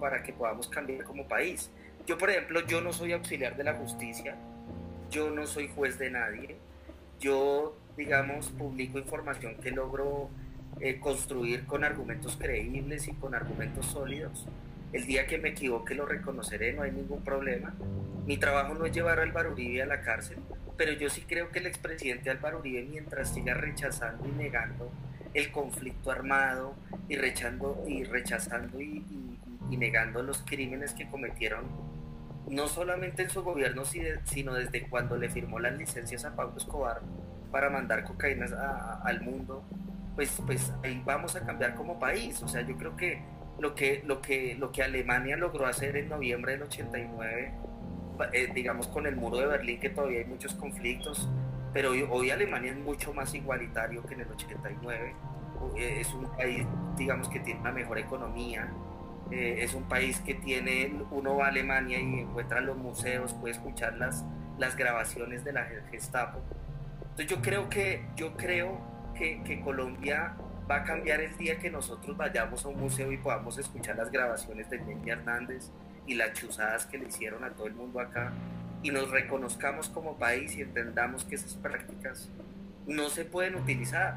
para 0.00 0.22
que 0.22 0.32
podamos 0.32 0.68
cambiar 0.68 1.04
como 1.04 1.28
país. 1.28 1.70
Yo, 2.06 2.16
por 2.16 2.30
ejemplo, 2.30 2.66
yo 2.66 2.80
no 2.80 2.92
soy 2.94 3.12
auxiliar 3.12 3.56
de 3.56 3.64
la 3.64 3.74
justicia, 3.74 4.34
yo 5.10 5.30
no 5.30 5.46
soy 5.46 5.68
juez 5.68 5.98
de 5.98 6.10
nadie, 6.10 6.56
yo, 7.20 7.76
digamos, 7.96 8.48
publico 8.48 8.98
información 8.98 9.56
que 9.56 9.70
logro 9.72 10.30
eh, 10.80 10.98
construir 11.00 11.66
con 11.66 11.84
argumentos 11.84 12.36
creíbles 12.36 13.08
y 13.08 13.12
con 13.12 13.34
argumentos 13.34 13.86
sólidos. 13.86 14.46
El 14.92 15.06
día 15.06 15.26
que 15.26 15.36
me 15.36 15.50
equivoque 15.50 15.94
lo 15.94 16.06
reconoceré, 16.06 16.72
no 16.72 16.82
hay 16.82 16.92
ningún 16.92 17.22
problema. 17.22 17.74
Mi 18.26 18.36
trabajo 18.36 18.74
no 18.74 18.86
es 18.86 18.92
llevar 18.92 19.18
al 19.18 19.32
Uribe 19.46 19.82
a 19.82 19.86
la 19.86 20.00
cárcel, 20.00 20.38
pero 20.76 20.92
yo 20.92 21.10
sí 21.10 21.22
creo 21.22 21.50
que 21.50 21.58
el 21.58 21.66
expresidente 21.66 22.30
Álvaro 22.30 22.60
Uribe, 22.60 22.82
mientras 22.82 23.34
siga 23.34 23.54
rechazando 23.54 24.28
y 24.28 24.32
negando 24.32 24.90
el 25.34 25.50
conflicto 25.50 26.10
armado 26.10 26.74
y 27.08 27.16
rechazando 27.16 27.82
y, 27.86 28.04
rechazando 28.04 28.80
y, 28.80 29.04
negando 29.70 30.22
los 30.22 30.42
crímenes 30.42 30.92
que 30.92 31.08
cometieron, 31.08 31.64
no 32.48 32.68
solamente 32.68 33.22
en 33.22 33.30
su 33.30 33.42
gobierno, 33.42 33.84
sino 33.84 34.54
desde 34.54 34.82
cuando 34.88 35.16
le 35.16 35.30
firmó 35.30 35.58
las 35.58 35.76
licencias 35.76 36.24
a 36.24 36.36
Pablo 36.36 36.58
Escobar 36.58 37.00
para 37.50 37.70
mandar 37.70 38.04
cocaína 38.04 38.46
al 39.02 39.22
mundo, 39.22 39.64
pues, 40.14 40.40
pues 40.46 40.72
ahí 40.84 41.02
vamos 41.04 41.34
a 41.36 41.44
cambiar 41.44 41.74
como 41.74 41.98
país. 41.98 42.42
O 42.42 42.48
sea, 42.48 42.60
yo 42.60 42.76
creo 42.76 42.96
que 42.96 43.22
lo 43.58 43.74
que, 43.74 44.02
lo 44.06 44.20
que, 44.20 44.54
lo 44.56 44.70
que 44.72 44.82
Alemania 44.82 45.36
logró 45.36 45.66
hacer 45.66 45.96
en 45.96 46.10
noviembre 46.10 46.52
del 46.52 46.62
89 46.62 47.52
eh, 48.32 48.50
digamos, 48.54 48.86
con 48.88 49.06
el 49.06 49.16
muro 49.16 49.38
de 49.38 49.46
Berlín, 49.46 49.80
que 49.80 49.90
todavía 49.90 50.20
hay 50.20 50.24
muchos 50.24 50.54
conflictos, 50.54 51.28
pero 51.72 51.90
hoy, 51.90 52.30
Alemania 52.30 52.72
es 52.72 52.78
mucho 52.78 53.14
más 53.14 53.34
igualitario 53.34 54.04
que 54.04 54.14
en 54.14 54.20
el 54.20 54.30
89. 54.30 55.14
Eh, 55.76 55.96
es 56.00 56.12
un 56.12 56.26
país, 56.36 56.66
digamos, 56.96 57.28
que 57.28 57.40
tiene 57.40 57.60
una 57.60 57.72
mejor 57.72 57.98
economía. 57.98 58.70
Eh, 59.30 59.60
es 59.60 59.72
un 59.72 59.84
país 59.84 60.20
que 60.20 60.34
tiene, 60.34 60.92
uno 61.10 61.36
va 61.36 61.46
a 61.46 61.48
Alemania 61.48 61.98
y 61.98 62.20
encuentra 62.20 62.60
los 62.60 62.76
museos, 62.76 63.32
puede 63.34 63.54
escuchar 63.54 63.96
las, 63.96 64.24
las 64.58 64.76
grabaciones 64.76 65.44
de 65.44 65.52
la 65.52 65.64
Gestapo. 65.90 66.40
Entonces 67.00 67.26
yo 67.26 67.40
creo 67.40 67.70
que, 67.70 68.04
yo 68.16 68.34
creo 68.36 68.78
que, 69.14 69.42
que 69.42 69.60
Colombia 69.60 70.34
va 70.70 70.76
a 70.76 70.84
cambiar 70.84 71.20
el 71.20 71.36
día 71.36 71.58
que 71.58 71.70
nosotros 71.70 72.16
vayamos 72.16 72.64
a 72.64 72.68
un 72.68 72.78
museo 72.78 73.12
y 73.12 73.16
podamos 73.16 73.56
escuchar 73.58 73.96
las 73.96 74.10
grabaciones 74.10 74.68
de 74.68 74.78
Jenny 74.78 75.10
Hernández, 75.10 75.70
y 76.06 76.14
las 76.14 76.32
chuzadas 76.32 76.86
que 76.86 76.98
le 76.98 77.08
hicieron 77.08 77.44
a 77.44 77.50
todo 77.50 77.66
el 77.66 77.74
mundo 77.74 78.00
acá 78.00 78.32
y 78.82 78.90
nos 78.90 79.10
reconozcamos 79.10 79.88
como 79.88 80.16
país 80.16 80.56
y 80.56 80.62
entendamos 80.62 81.24
que 81.24 81.36
esas 81.36 81.54
prácticas 81.54 82.28
no 82.86 83.08
se 83.08 83.24
pueden 83.24 83.54
utilizar. 83.54 84.16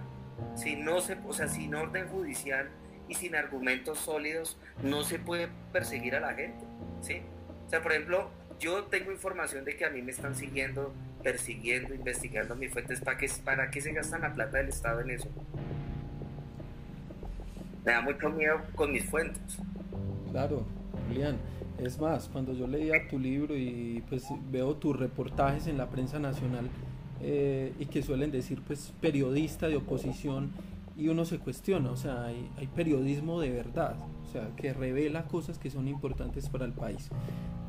Si 0.55 0.75
no 0.75 0.99
se, 1.01 1.17
o 1.25 1.33
sea, 1.33 1.47
sin 1.47 1.75
orden 1.75 2.07
judicial 2.07 2.69
y 3.07 3.13
sin 3.13 3.35
argumentos 3.35 3.99
sólidos 3.99 4.57
no 4.83 5.03
se 5.03 5.19
puede 5.19 5.49
perseguir 5.71 6.15
a 6.15 6.19
la 6.19 6.33
gente, 6.33 6.65
¿sí? 7.01 7.21
O 7.65 7.69
sea, 7.69 7.81
por 7.81 7.91
ejemplo, 7.91 8.31
yo 8.59 8.83
tengo 8.85 9.11
información 9.11 9.65
de 9.65 9.77
que 9.77 9.85
a 9.85 9.89
mí 9.89 10.01
me 10.01 10.11
están 10.11 10.35
siguiendo, 10.35 10.93
persiguiendo, 11.23 11.93
investigando 11.93 12.55
mis 12.55 12.71
fuentes, 12.71 13.01
¿para 13.01 13.17
qué, 13.17 13.29
para 13.43 13.69
qué 13.69 13.81
se 13.81 13.93
gastan 13.93 14.21
la 14.21 14.33
plata 14.33 14.57
del 14.57 14.69
Estado 14.69 15.01
en 15.01 15.11
eso? 15.11 15.29
Me 17.85 17.91
da 17.91 18.01
mucho 18.01 18.29
miedo 18.29 18.61
con 18.75 18.91
mis 18.91 19.05
fuentes. 19.05 19.59
Claro, 20.31 20.65
Julián. 21.07 21.37
Es 21.77 21.99
más, 21.99 22.29
cuando 22.31 22.53
yo 22.53 22.67
leía 22.67 23.07
tu 23.09 23.19
libro 23.19 23.55
y 23.57 24.01
pues 24.07 24.27
veo 24.51 24.75
tus 24.75 24.97
reportajes 24.97 25.67
en 25.67 25.77
la 25.77 25.89
prensa 25.89 26.19
nacional 26.19 26.69
eh, 27.21 27.73
y 27.79 27.85
que 27.87 28.01
suelen 28.01 28.31
decir 28.31 28.61
pues 28.65 28.93
periodista 29.01 29.67
de 29.67 29.75
oposición 29.75 30.51
y 30.97 31.09
uno 31.09 31.25
se 31.25 31.39
cuestiona, 31.39 31.91
o 31.91 31.97
sea, 31.97 32.25
hay, 32.25 32.67
periodismo 32.73 33.41
de 33.41 33.49
verdad, 33.49 33.97
o 34.23 34.31
sea, 34.31 34.55
que 34.55 34.71
revela 34.71 35.25
cosas 35.25 35.57
que 35.57 35.69
son 35.69 35.89
importantes 35.89 36.47
para 36.47 36.63
el 36.63 36.71
país. 36.71 37.09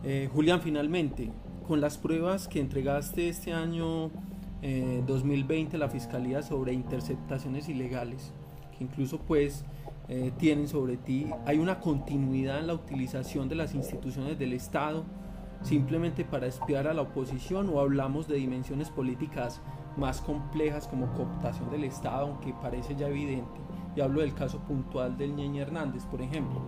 Eh, 0.04 0.28
Julián, 0.32 0.60
finalmente, 0.60 1.32
con 1.66 1.80
las 1.80 1.98
pruebas 1.98 2.46
que 2.46 2.60
entregaste 2.60 3.28
este 3.28 3.52
año 3.52 4.10
2020 4.62 5.72
eh, 5.72 5.76
a 5.76 5.78
la 5.80 5.88
Fiscalía 5.88 6.42
sobre 6.42 6.72
interceptaciones 6.72 7.68
ilegales, 7.68 8.32
que 8.78 8.84
incluso 8.84 9.18
pues 9.18 9.64
eh, 10.08 10.32
tienen 10.38 10.68
sobre 10.68 10.96
ti. 10.96 11.30
Hay 11.46 11.58
una 11.58 11.80
continuidad 11.80 12.58
en 12.58 12.68
la 12.68 12.74
utilización 12.74 13.48
de 13.48 13.56
las 13.56 13.74
instituciones 13.74 14.38
del 14.38 14.52
Estado 14.52 15.04
simplemente 15.62 16.24
para 16.24 16.46
espiar 16.46 16.86
a 16.86 16.94
la 16.94 17.02
oposición 17.02 17.68
o 17.70 17.80
hablamos 17.80 18.28
de 18.28 18.36
dimensiones 18.36 18.90
políticas 18.90 19.60
más 19.96 20.20
complejas 20.20 20.86
como 20.86 21.12
cooptación 21.14 21.70
del 21.70 21.84
Estado, 21.84 22.26
aunque 22.26 22.54
parece 22.62 22.94
ya 22.94 23.08
evidente. 23.08 23.60
Y 23.96 24.00
hablo 24.00 24.20
del 24.20 24.34
caso 24.34 24.60
puntual 24.60 25.16
del 25.16 25.34
Ñeñe 25.34 25.62
Hernández, 25.62 26.04
por 26.04 26.20
ejemplo. 26.20 26.60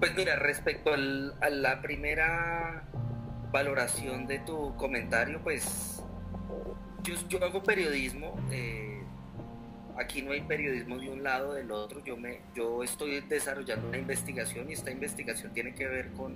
Pues 0.00 0.14
mira, 0.16 0.36
respecto 0.36 0.90
a 0.92 1.50
la 1.50 1.82
primera 1.82 2.88
valoración 3.52 4.26
de 4.26 4.40
tu 4.40 4.74
comentario, 4.76 5.40
pues 5.42 6.02
yo, 7.02 7.44
hago 7.44 7.62
periodismo. 7.62 8.34
Eh, 8.50 8.91
Aquí 9.98 10.22
no 10.22 10.32
hay 10.32 10.40
periodismo 10.40 10.98
de 10.98 11.10
un 11.10 11.22
lado 11.22 11.50
o 11.50 11.54
del 11.54 11.70
otro. 11.70 12.02
Yo, 12.04 12.16
me, 12.16 12.40
yo 12.54 12.82
estoy 12.82 13.20
desarrollando 13.20 13.88
una 13.88 13.98
investigación 13.98 14.70
y 14.70 14.72
esta 14.72 14.90
investigación 14.90 15.52
tiene 15.52 15.74
que 15.74 15.86
ver 15.86 16.08
con, 16.12 16.34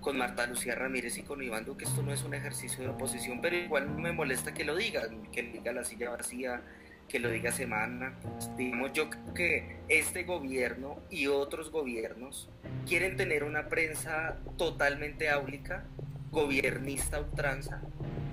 con 0.00 0.16
Marta 0.16 0.46
Lucía 0.46 0.74
Ramírez 0.74 1.18
y 1.18 1.22
con 1.22 1.42
Iván 1.42 1.64
Duque. 1.64 1.84
Esto 1.84 2.02
no 2.02 2.12
es 2.12 2.22
un 2.22 2.34
ejercicio 2.34 2.84
de 2.84 2.90
oposición, 2.90 3.40
pero 3.40 3.56
igual 3.56 3.88
me 3.88 4.12
molesta 4.12 4.54
que 4.54 4.64
lo 4.64 4.76
diga, 4.76 5.02
que 5.32 5.42
diga 5.42 5.72
la 5.72 5.84
silla 5.84 6.10
vacía, 6.10 6.62
que 7.08 7.18
lo 7.18 7.30
diga 7.30 7.50
Semana. 7.50 8.14
Digamos, 8.56 8.92
yo 8.92 9.10
creo 9.10 9.34
que 9.34 9.76
este 9.88 10.22
gobierno 10.22 11.00
y 11.10 11.26
otros 11.26 11.70
gobiernos 11.70 12.48
quieren 12.86 13.16
tener 13.16 13.42
una 13.42 13.68
prensa 13.68 14.38
totalmente 14.56 15.28
áulica, 15.30 15.84
gobernista 16.30 17.20
ultranza, 17.20 17.82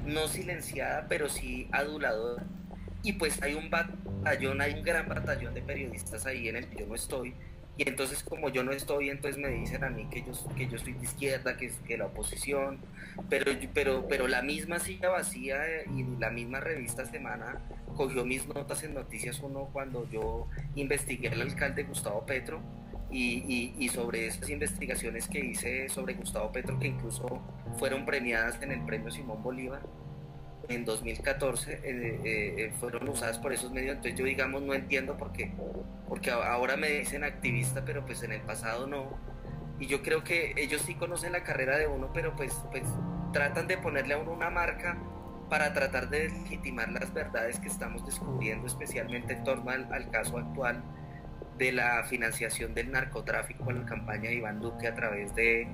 no 0.06 0.28
silenciada, 0.28 1.08
pero 1.10 1.30
sí 1.30 1.68
aduladora 1.72 2.46
y 3.04 3.14
pues 3.14 3.42
hay 3.42 3.54
un 3.54 3.70
batallón, 3.70 4.62
hay 4.62 4.74
un 4.74 4.84
gran 4.84 5.08
batallón 5.08 5.54
de 5.54 5.62
periodistas 5.62 6.26
ahí 6.26 6.50
en 6.50 6.58
el 6.58 6.68
que 6.68 6.80
yo 6.80 6.88
no 6.88 6.96
estoy, 6.96 7.34
y 7.80 7.88
entonces 7.88 8.24
como 8.24 8.50
yo 8.50 8.62
no 8.62 8.74
estoy, 8.74 9.10
entonces 9.10 9.42
me 9.42 9.48
dicen 9.48 9.86
a 9.86 9.90
mí 9.90 10.06
que 10.12 10.22
yo, 10.22 10.34
que 10.54 10.68
yo 10.68 10.78
soy 10.78 10.92
de 10.92 11.04
izquierda, 11.04 11.56
que, 11.56 11.72
que 11.88 11.98
la 11.98 12.08
oposición, 12.08 12.80
pero, 13.30 13.54
pero, 13.74 14.06
pero 14.10 14.28
la 14.28 14.42
misma 14.42 14.80
silla 14.80 15.08
vacía 15.08 15.62
y 15.86 16.04
la 16.20 16.30
misma 16.30 16.60
revista 16.60 17.06
Semana 17.06 17.62
cogió 17.96 18.26
mis 18.26 18.46
notas 18.48 18.84
en 18.84 18.96
Noticias 18.96 19.40
Uno 19.40 19.70
cuando 19.72 20.10
yo 20.10 20.48
investigué 20.76 21.30
al 21.30 21.40
alcalde 21.42 21.84
Gustavo 21.84 22.26
Petro 22.26 22.62
y, 23.12 23.74
y, 23.80 23.88
sobre 23.88 24.28
esas 24.28 24.50
investigaciones 24.50 25.30
que 25.30 25.40
hice 25.40 25.88
sobre 25.88 26.16
Gustavo 26.16 26.52
Petro, 26.52 26.78
que 26.80 26.88
incluso 26.88 27.42
fueron 27.78 28.06
premiadas 28.06 28.62
en 28.62 28.74
el 28.74 28.86
premio 28.86 29.10
Simón 29.10 29.42
Bolívar 29.42 29.82
en 30.70 30.86
2014 30.86 31.74
eh, 31.74 31.80
eh, 31.84 32.22
eh, 32.24 32.74
fueron 32.80 33.10
usadas 33.10 33.40
por 33.40 33.52
esos 33.52 33.72
medios, 33.72 33.96
entonces 33.96 34.18
yo 34.18 34.26
digamos 34.26 34.62
no 34.62 34.74
entiendo 34.74 35.18
por 35.18 35.32
qué, 35.32 35.52
porque 36.08 36.32
ahora 36.32 36.78
me 36.78 36.90
dicen 36.90 37.24
activista, 37.24 37.84
pero 37.84 38.06
pues 38.06 38.24
en 38.24 38.32
el 38.32 38.42
pasado 38.42 38.88
no. 38.88 39.18
y 39.80 39.88
yo 39.88 40.04
creo 40.04 40.24
que 40.24 40.54
ellos 40.58 40.82
sí 40.84 40.94
conocen 40.94 41.32
la 41.32 41.44
carrera 41.44 41.78
de 41.78 41.88
uno, 41.88 42.12
pero 42.14 42.36
pues, 42.36 42.54
pues 42.72 42.84
tratan 43.34 43.68
de 43.68 43.78
ponerle 43.78 44.14
a 44.14 44.20
uno 44.20 44.32
una 44.32 44.50
marca 44.50 44.98
para 45.50 45.74
tratar 45.74 46.10
de 46.10 46.30
legitimar 46.30 46.92
las 46.92 47.12
verdades 47.14 47.60
que 47.60 47.68
estamos 47.68 48.06
descubriendo, 48.06 48.68
especialmente 48.68 49.34
en 49.34 49.44
torno 49.44 49.72
al, 49.72 50.12
caso 50.12 50.38
actual 50.38 50.84
de 51.58 51.72
la 51.72 52.04
financiación 52.04 52.76
del 52.76 52.92
narcotráfico 52.92 53.72
en 53.72 53.82
la 53.82 53.86
campaña 53.88 54.30
de 54.30 54.36
Iván 54.36 54.62
Duque 54.62 54.88
a 54.88 54.94
través 54.94 55.34
de 55.34 55.68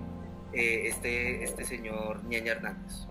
este, 0.54 1.44
este 1.44 1.66
señor 1.66 2.24
Ñeña 2.24 2.54
Hernández. 2.54 3.08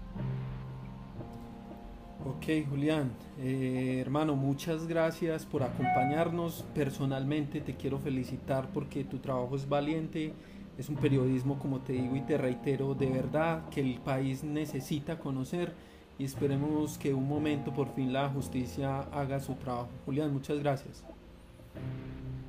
Ok, 2.26 2.66
Julián, 2.68 3.12
eh, 3.38 3.98
hermano, 4.00 4.34
muchas 4.34 4.86
gracias 4.86 5.44
por 5.44 5.62
acompañarnos. 5.62 6.64
Personalmente 6.74 7.60
te 7.60 7.74
quiero 7.74 7.98
felicitar 7.98 8.68
porque 8.72 9.04
tu 9.04 9.18
trabajo 9.18 9.56
es 9.56 9.68
valiente 9.68 10.32
es 10.78 10.88
un 10.88 10.96
periodismo, 10.96 11.58
como 11.58 11.80
te 11.80 11.92
digo 11.92 12.16
y 12.16 12.20
te 12.22 12.36
reitero, 12.36 12.94
de 12.94 13.06
verdad 13.06 13.68
que 13.68 13.80
el 13.80 14.00
país 14.00 14.42
necesita 14.42 15.18
conocer 15.18 15.72
y 16.18 16.24
esperemos 16.24 16.98
que 16.98 17.14
un 17.14 17.28
momento 17.28 17.72
por 17.72 17.94
fin 17.94 18.12
la 18.12 18.28
justicia 18.28 19.00
haga 19.12 19.40
su 19.40 19.54
trabajo. 19.54 19.90
Julián, 20.04 20.32
muchas 20.32 20.58
gracias. 20.58 21.04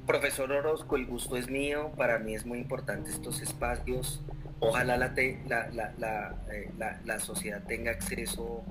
Profesor 0.07 0.51
Orozco, 0.51 0.95
el 0.95 1.05
gusto 1.05 1.35
es 1.35 1.49
mío, 1.49 1.91
para 1.97 2.19
mí 2.19 2.35
es 2.35 2.45
muy 2.45 2.59
importante 2.59 3.09
estos 3.09 3.41
espacios. 3.41 4.21
Ojalá 4.69 4.97
la, 4.97 5.13
la, 5.97 6.35
eh, 6.51 6.71
la, 6.77 7.19
sociedad 7.19 7.63
tenga 7.63 7.91
acceso 7.91 8.63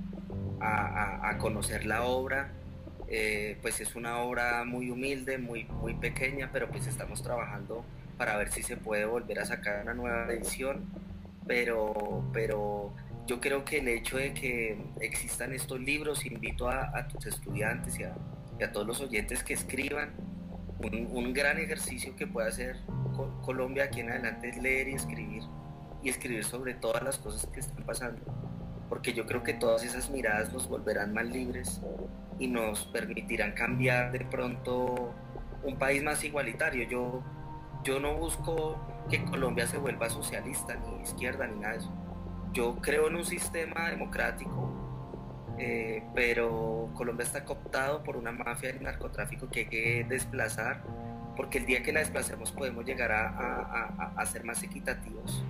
a, 0.61 1.37
conocer 1.39 1.87
la 1.87 2.05
obra. 2.05 2.51
Eh, 3.09 3.59
pues 3.61 3.81
es 3.81 3.97
una 3.97 4.19
obra 4.19 4.65
muy 4.65 4.91
humilde, 4.91 5.39
muy, 5.39 5.65
muy 5.65 5.95
pequeña, 5.95 6.51
pero 6.53 6.69
pues 6.69 6.87
estamos 6.87 7.23
trabajando 7.23 7.85
para 8.17 8.37
ver 8.37 8.51
si 8.51 8.63
se 8.63 8.77
puede 8.77 9.05
volver 9.05 9.41
a 9.41 9.45
sacar 9.45 9.83
una 9.83 9.95
nueva 9.95 10.33
edición, 10.33 10.85
pero, 11.47 12.25
pero 12.33 12.95
yo 13.27 13.41
creo 13.41 13.65
que 13.65 13.79
el 13.79 13.89
hecho 13.89 14.17
de 14.17 14.35
que 14.35 14.79
existan 15.01 15.53
estos 15.53 15.81
libros, 15.81 16.25
invito 16.27 16.69
a, 16.69 17.07
tus 17.09 17.27
estudiantes 17.27 17.99
y 17.99 18.05
a, 18.05 18.73
todos 18.73 18.87
los 18.87 19.01
oyentes 19.01 19.43
que 19.43 19.55
escriban, 19.55 20.13
un, 20.79 21.33
gran 21.33 21.59
ejercicio 21.59 22.15
que 22.15 22.27
puede 22.27 22.49
hacer 22.49 22.77
Colombia 23.43 23.85
aquí 23.85 24.01
en 24.01 24.11
adelante 24.11 24.51
es 24.51 24.59
leer 24.59 24.89
y 24.89 24.95
escribir, 24.95 25.43
y 26.05 26.11
escribir 26.11 26.45
sobre 26.45 26.75
todas 26.75 27.03
las 27.03 27.19
cosas 27.19 27.47
que 27.47 27.61
están 27.61 27.85
pasando, 27.85 28.23
porque 28.89 29.13
yo 29.13 29.27
creo 29.27 29.43
que 29.43 29.55
todas 29.55 29.83
esas 29.83 30.11
miradas 30.11 30.53
nos 30.53 30.69
volverán 30.69 31.13
más 31.13 31.27
libres 31.27 31.81
y 32.39 32.47
nos 32.47 32.85
permitirán 32.87 33.53
cambiar 33.53 34.13
de 34.13 34.21
pronto 34.21 35.15
un 35.65 35.77
país 35.79 36.03
más 36.03 36.23
igualitario. 36.23 36.87
Yo 36.89 37.25
yo 37.85 38.01
no 38.01 38.15
busco 38.15 38.81
que 39.11 39.23
Colombia 39.25 39.67
se 39.67 39.77
vuelva 39.77 40.09
socialista, 40.09 40.75
ni 40.75 41.03
izquierda, 41.03 41.47
ni 41.47 41.61
nada 41.61 41.75
de 41.75 41.81
eso. 41.81 41.93
Yo 42.55 42.77
creo 42.77 43.09
en 43.09 43.17
un 43.17 43.25
sistema 43.25 43.91
democrático, 43.91 44.73
eh, 45.59 46.03
pero 46.15 46.91
Colombia 46.95 47.25
está 47.25 47.45
cooptado 47.45 48.03
por 48.03 48.17
una 48.17 48.33
mafia 48.33 48.73
del 48.73 48.83
narcotráfico 48.83 49.51
que 49.51 49.61
hay 49.61 49.67
que 49.67 50.07
desplazar, 50.09 50.83
porque 51.37 51.59
el 51.59 51.67
día 51.67 51.83
que 51.83 51.93
la 51.93 52.01
desplacemos 52.01 52.53
podemos 52.53 52.87
llegar 52.87 53.13
a, 53.13 54.13
a 54.17 54.27
ser 54.27 54.45
más 54.45 54.63
equitativos. 54.63 55.45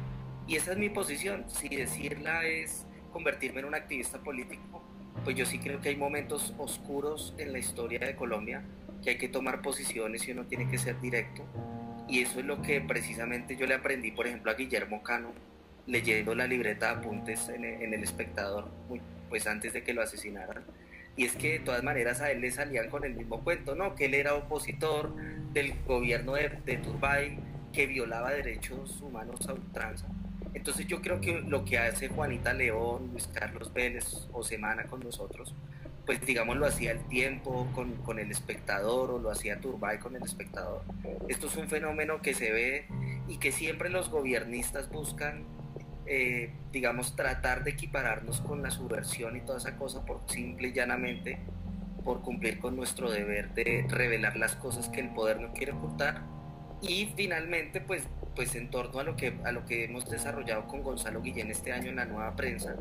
Y 0.47 0.57
esa 0.57 0.73
es 0.73 0.79
mi 0.79 0.91
posición. 0.91 1.45
Si 1.49 1.69
decirla 1.69 2.45
es 2.45 2.87
convertirme 3.13 3.61
en 3.61 3.67
un 3.67 3.75
activista 3.75 4.19
político, 4.19 4.83
pues 5.23 5.37
yo 5.37 5.47
sí 5.47 5.59
creo 5.59 5.81
que 5.81 5.91
hay 5.91 5.97
momentos 5.97 6.55
oscuros 6.59 7.35
en 7.39 7.53
la 7.53 7.59
historia 7.59 8.01
de 8.01 8.17
Colombia 8.17 8.63
que 9.03 9.11
hay 9.11 9.19
que 9.19 9.29
tomar 9.29 9.63
posiciones 9.63 10.27
y 10.27 10.33
uno 10.33 10.45
tiene 10.47 10.69
que 10.69 10.79
ser 10.79 11.01
directo 11.01 11.45
y 12.09 12.21
eso 12.21 12.41
es 12.41 12.47
lo 12.47 12.61
que 12.63 12.81
precisamente 12.81 13.57
yo 13.57 13.67
le 13.67 13.75
aprendí, 13.75 14.11
por 14.11 14.27
ejemplo, 14.27 14.51
a 14.51 14.55
Guillermo 14.55 15.03
Cano, 15.03 15.33
leyendo 15.87 16.35
la 16.35 16.47
libreta 16.47 16.87
de 16.87 17.01
apuntes 17.01 17.49
en, 17.49 17.65
El 17.65 18.03
Espectador, 18.03 18.69
pues 19.29 19.47
antes 19.47 19.73
de 19.73 19.83
que 19.83 19.95
lo 19.95 20.03
asesinaran. 20.03 20.65
Y 21.17 21.25
es 21.25 21.37
que 21.37 21.53
de 21.53 21.59
todas 21.61 21.83
maneras 21.83 22.21
a 22.21 22.31
él 22.31 22.41
le 22.41 22.51
salían 22.51 22.91
con 22.91 23.05
el 23.05 23.15
mismo 23.15 23.43
cuento, 23.43 23.75
¿no? 23.75 23.95
Que 23.95 24.07
él 24.07 24.15
era 24.15 24.35
opositor 24.35 25.15
del 25.53 25.75
gobierno 25.87 26.35
de, 26.35 26.51
de 26.65 26.77
Turbay, 26.79 27.39
que 27.73 27.87
violaba 27.87 28.33
derechos 28.33 29.01
humanos 29.01 29.49
a 29.49 29.55
ultranza. 29.55 30.07
Entonces 30.55 30.87
yo 30.87 31.03
creo 31.03 31.21
que 31.21 31.41
lo 31.41 31.65
que 31.65 31.79
hace 31.79 32.09
Juanita 32.09 32.55
León, 32.55 33.11
Luis 33.11 33.29
Carlos 33.33 33.73
Vélez 33.73 34.29
o 34.33 34.43
Semana 34.45 34.85
con 34.85 35.01
nosotros, 35.01 35.53
pues 36.07 36.25
digamos 36.25 36.57
lo 36.57 36.67
hacía 36.67 36.93
el 36.93 37.01
tiempo 37.09 37.67
con, 37.75 38.19
el 38.19 38.31
espectador 38.31 39.11
o 39.11 39.19
lo 39.19 39.31
hacía 39.31 39.61
Turbay 39.61 39.99
con 39.99 40.15
el 40.17 40.23
espectador. 40.23 40.83
Esto 41.29 41.49
es 41.49 41.57
un 41.57 41.69
fenómeno 41.69 42.23
que 42.23 42.35
se 42.35 42.53
ve 42.53 42.87
y 43.27 43.39
que 43.39 43.53
siempre 43.53 43.89
los 43.91 44.11
gobiernistas 44.11 44.91
buscan, 44.91 45.45
eh, 46.07 46.53
digamos, 46.73 47.17
tratar 47.17 47.65
de 47.65 47.71
equipararnos 47.73 48.41
con 48.41 48.63
la 48.63 48.71
subversión 48.71 49.37
y 49.37 49.41
toda 49.41 49.59
esa 49.59 49.77
cosa 49.77 50.05
por 50.05 50.21
simple 50.27 50.69
y 50.69 50.73
llanamente 50.73 51.39
por 52.05 52.21
cumplir 52.21 52.59
con 52.59 52.77
nuestro 52.77 53.11
deber 53.11 53.55
de 53.55 53.87
revelar 53.89 54.37
las 54.37 54.55
cosas 54.57 54.91
que 54.91 55.01
el 55.01 55.09
poder 55.09 55.41
no 55.41 55.53
quiere 55.53 55.73
ocultar 55.73 56.23
y 56.89 57.13
finalmente 57.17 57.81
pues 57.81 58.03
pues 58.35 58.55
en 58.57 58.71
torno 58.71 58.99
a 58.99 59.05
lo 59.05 59.17
que 59.17 59.39
a 59.45 59.53
lo 59.53 59.65
que 59.65 59.85
hemos 59.85 60.09
desarrollado 60.11 60.67
con 60.67 60.83
Gonzalo 60.83 61.23
Guillén 61.23 61.51
este 61.51 61.73
año 61.73 61.91
en 61.91 61.97
la 61.97 62.05
nueva 62.05 62.35
prensa 62.35 62.75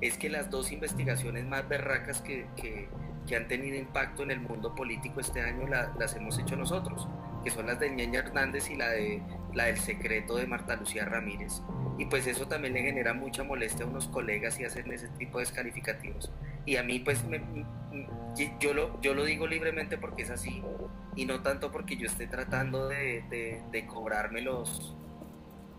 es 0.00 0.16
que 0.16 0.30
las 0.30 0.50
dos 0.50 0.70
investigaciones 0.72 1.44
más 1.44 1.68
berracas 1.68 2.20
que, 2.20 2.46
que, 2.56 2.88
han 3.34 3.48
tenido 3.48 3.76
impacto 3.76 4.22
en 4.22 4.30
el 4.30 4.40
mundo 4.40 4.74
político 4.74 5.20
este 5.20 5.42
año 5.42 5.66
las 5.66 6.16
hemos 6.16 6.38
hecho 6.38 6.56
nosotros, 6.56 7.06
que 7.44 7.50
son 7.50 7.66
las 7.66 7.78
de 7.78 7.90
Ñeña 7.90 8.20
Hernández 8.20 8.70
y 8.70 8.76
la, 8.76 8.88
de, 8.88 9.20
la 9.54 9.64
del 9.64 9.78
secreto 9.78 10.36
de 10.36 10.46
Marta 10.46 10.76
Lucía 10.76 11.04
Ramírez. 11.04 11.62
Y 11.98 12.06
pues 12.06 12.26
eso 12.26 12.46
también 12.46 12.74
le 12.74 12.82
genera 12.82 13.12
mucha 13.12 13.42
molestia 13.42 13.84
a 13.84 13.88
unos 13.88 14.08
colegas 14.08 14.58
y 14.60 14.64
hacen 14.64 14.90
ese 14.92 15.08
tipo 15.18 15.38
de 15.38 15.44
descalificativos. 15.44 16.30
Y 16.64 16.76
a 16.76 16.82
mí 16.82 17.00
pues 17.00 17.24
yo, 18.60 18.74
lo, 18.74 19.00
yo 19.00 19.14
lo 19.14 19.24
digo 19.24 19.46
libremente 19.46 19.98
porque 19.98 20.22
es 20.22 20.30
así 20.30 20.62
y 21.16 21.26
no 21.26 21.40
tanto 21.40 21.72
porque 21.72 21.96
yo 21.96 22.06
esté 22.06 22.28
tratando 22.28 22.88
de, 22.88 23.24
de, 23.28 23.60
de 23.72 23.86
cobrarme 23.86 24.40
los, 24.40 24.94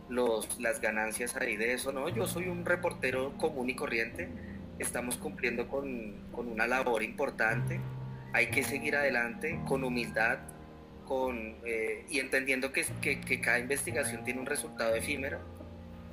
los, 0.10 0.60
las 0.60 0.82
ganancias 0.82 1.36
ahí 1.38 1.56
de 1.56 1.74
eso, 1.74 1.94
¿no? 1.94 2.10
Yo 2.10 2.28
soy 2.28 2.48
un 2.48 2.66
reportero 2.66 3.32
común 3.38 3.70
y 3.70 3.76
corriente, 3.76 4.28
estamos 4.80 5.18
cumpliendo 5.18 5.68
con, 5.70 6.16
con 6.34 6.50
una 6.50 6.68
labor 6.68 7.04
importante, 7.04 7.80
hay 8.34 8.48
que 8.48 8.64
seguir 8.64 8.96
adelante 8.98 9.62
con 9.66 9.84
humildad 9.84 10.40
con, 11.10 11.56
eh, 11.66 12.06
y 12.08 12.20
entendiendo 12.20 12.72
que, 12.72 12.86
que, 13.02 13.20
que, 13.20 13.42
cada 13.42 13.58
investigación 13.58 14.24
tiene 14.24 14.40
un 14.40 14.46
resultado 14.46 14.94
efímero 14.94 15.40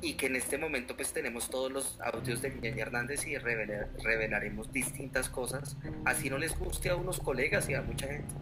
y 0.00 0.14
que 0.14 0.26
en 0.26 0.36
este 0.36 0.56
momento 0.56 0.96
pues 0.96 1.12
tenemos 1.12 1.50
todos 1.50 1.70
los 1.70 2.00
audios 2.00 2.40
de 2.40 2.48
Guillermo 2.48 2.80
Hernández 2.80 3.26
y 3.26 3.36
revelaremos 3.36 4.72
distintas 4.72 5.28
cosas, 5.28 5.76
así 6.06 6.30
no 6.30 6.38
les 6.38 6.58
guste 6.58 6.88
a 6.88 6.96
unos 6.96 7.20
colegas 7.20 7.68
y 7.68 7.74
a 7.74 7.82
mucha 7.82 8.06
gente. 8.06 8.34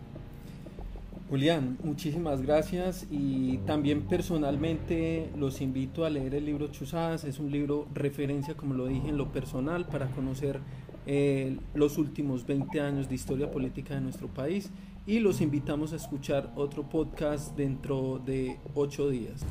Julián, 1.28 1.76
muchísimas 1.82 2.40
gracias 2.42 3.06
y 3.10 3.58
también 3.66 4.02
personalmente 4.02 5.30
los 5.36 5.60
invito 5.60 6.04
a 6.04 6.10
leer 6.10 6.36
el 6.36 6.44
libro 6.44 6.68
Chuzadas. 6.68 7.24
Es 7.24 7.40
un 7.40 7.50
libro 7.50 7.88
referencia, 7.94 8.54
como 8.54 8.74
lo 8.74 8.86
dije, 8.86 9.08
en 9.08 9.16
lo 9.16 9.32
personal 9.32 9.86
para 9.86 10.06
conocer 10.08 10.60
eh, 11.06 11.56
los 11.74 11.98
últimos 11.98 12.46
20 12.46 12.80
años 12.80 13.08
de 13.08 13.16
historia 13.16 13.50
política 13.50 13.94
de 13.94 14.02
nuestro 14.02 14.28
país 14.28 14.70
y 15.06 15.20
los 15.20 15.40
invitamos 15.40 15.92
a 15.92 15.96
escuchar 15.96 16.52
otro 16.56 16.82
podcast 16.88 17.54
dentro 17.56 18.20
de 18.24 18.58
8 18.74 19.10
días. 19.10 19.42